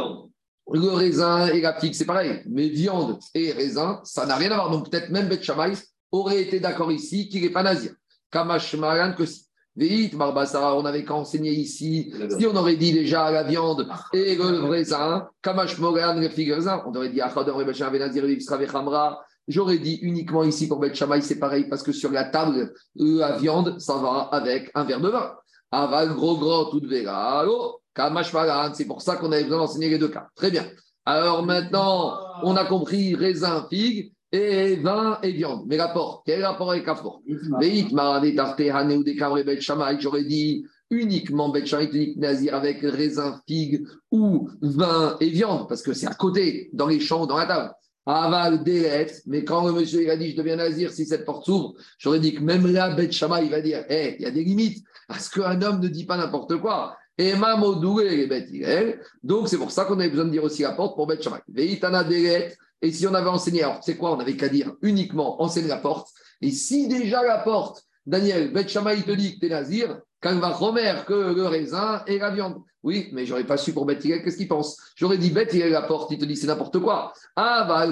[0.72, 2.42] le raisin et la figue, c'est pareil.
[2.48, 4.72] Mais viande et raisin, ça n'a rien à voir.
[4.72, 5.74] Donc peut-être même Bet Shamaï
[6.12, 7.92] aurait été d'accord ici qu'il n'est pas nazir.
[8.32, 9.44] Kamash Maran que si.
[9.76, 12.14] Vite, Marbassara, on avait qu'à enseigner ici.
[12.38, 16.84] Si on aurait dit déjà la viande et le raisin, Kamash Moran, le figue raisin,
[16.86, 17.22] on aurait dit
[18.74, 19.26] Hamra.
[19.48, 23.36] J'aurais dit uniquement ici pour Bet Shamaï, c'est pareil, parce que sur la table, la
[23.36, 25.34] viande, ça va avec un verre de vin.
[25.72, 27.83] Aval, gros, gros, tout de.
[28.74, 30.28] C'est pour ça qu'on avait besoin d'enseigner les deux cas.
[30.36, 30.66] Très bien.
[31.06, 35.64] Alors maintenant, on a compris raisin, figue et vin et viande.
[35.68, 37.22] Mais rapport, quel rapport avec la forme
[40.00, 45.94] J'aurais dit uniquement Bet unique Nazir avec raisin, figue ou vin et viande, parce que
[45.94, 47.74] c'est à côté, dans les champs, dans la table.
[48.06, 51.46] Aval, délet, mais quand le monsieur il a dit je deviens nazir si cette porte
[51.46, 54.32] s'ouvre, j'aurais dit que même là, Bet Shama, il va dire hé, il y a
[54.32, 56.98] des limites, parce qu'un homme ne dit pas n'importe quoi.
[57.18, 57.34] Et
[59.24, 61.42] Donc c'est pour ça qu'on avait besoin de dire aussi la porte pour Bet Shama.
[61.48, 65.42] Veitana délet, et si on avait enseigné, alors c'est quoi On avait qu'à dire uniquement
[65.42, 66.10] enseigne la porte.
[66.42, 70.00] Et si déjà la porte, Daniel, Bet Shama, il te dit que tu es nazir,
[70.24, 72.62] va Romer que le raisin et la viande.
[72.84, 74.78] Oui, mais j'aurais pas su pour Beth qu'est-ce qu'il pense?
[74.96, 77.14] J'aurais dit Beth la porte, il te dit c'est n'importe quoi.
[77.36, 77.88] Ah,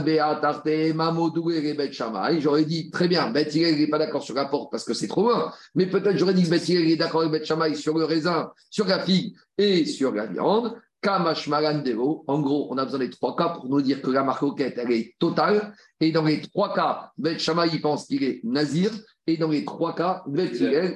[2.39, 5.23] J'aurais dit très bien, Beth n'est pas d'accord sur la porte parce que c'est trop
[5.23, 5.53] loin.
[5.75, 8.99] Mais peut-être j'aurais dit que Beth est d'accord avec Bet sur le raisin, sur la
[8.99, 10.75] figue et sur la viande.
[11.03, 14.91] En gros, on a besoin des trois cas pour nous dire que la marcoquette, elle
[14.91, 15.73] est totale.
[15.99, 18.91] Et dans les trois cas, Bet il pense qu'il est nazir.
[19.25, 20.51] Et dans les trois cas, Bet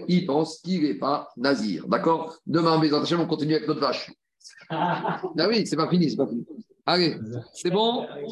[0.08, 1.88] il pense qu'il n'est pas nazir.
[1.88, 2.38] D'accord?
[2.46, 4.12] Demain, mes attention, on continue avec notre vache.
[4.70, 6.46] ah oui, c'est pas fini, c'est pas fini.
[6.86, 7.18] Allez,
[7.54, 8.06] c'est bon?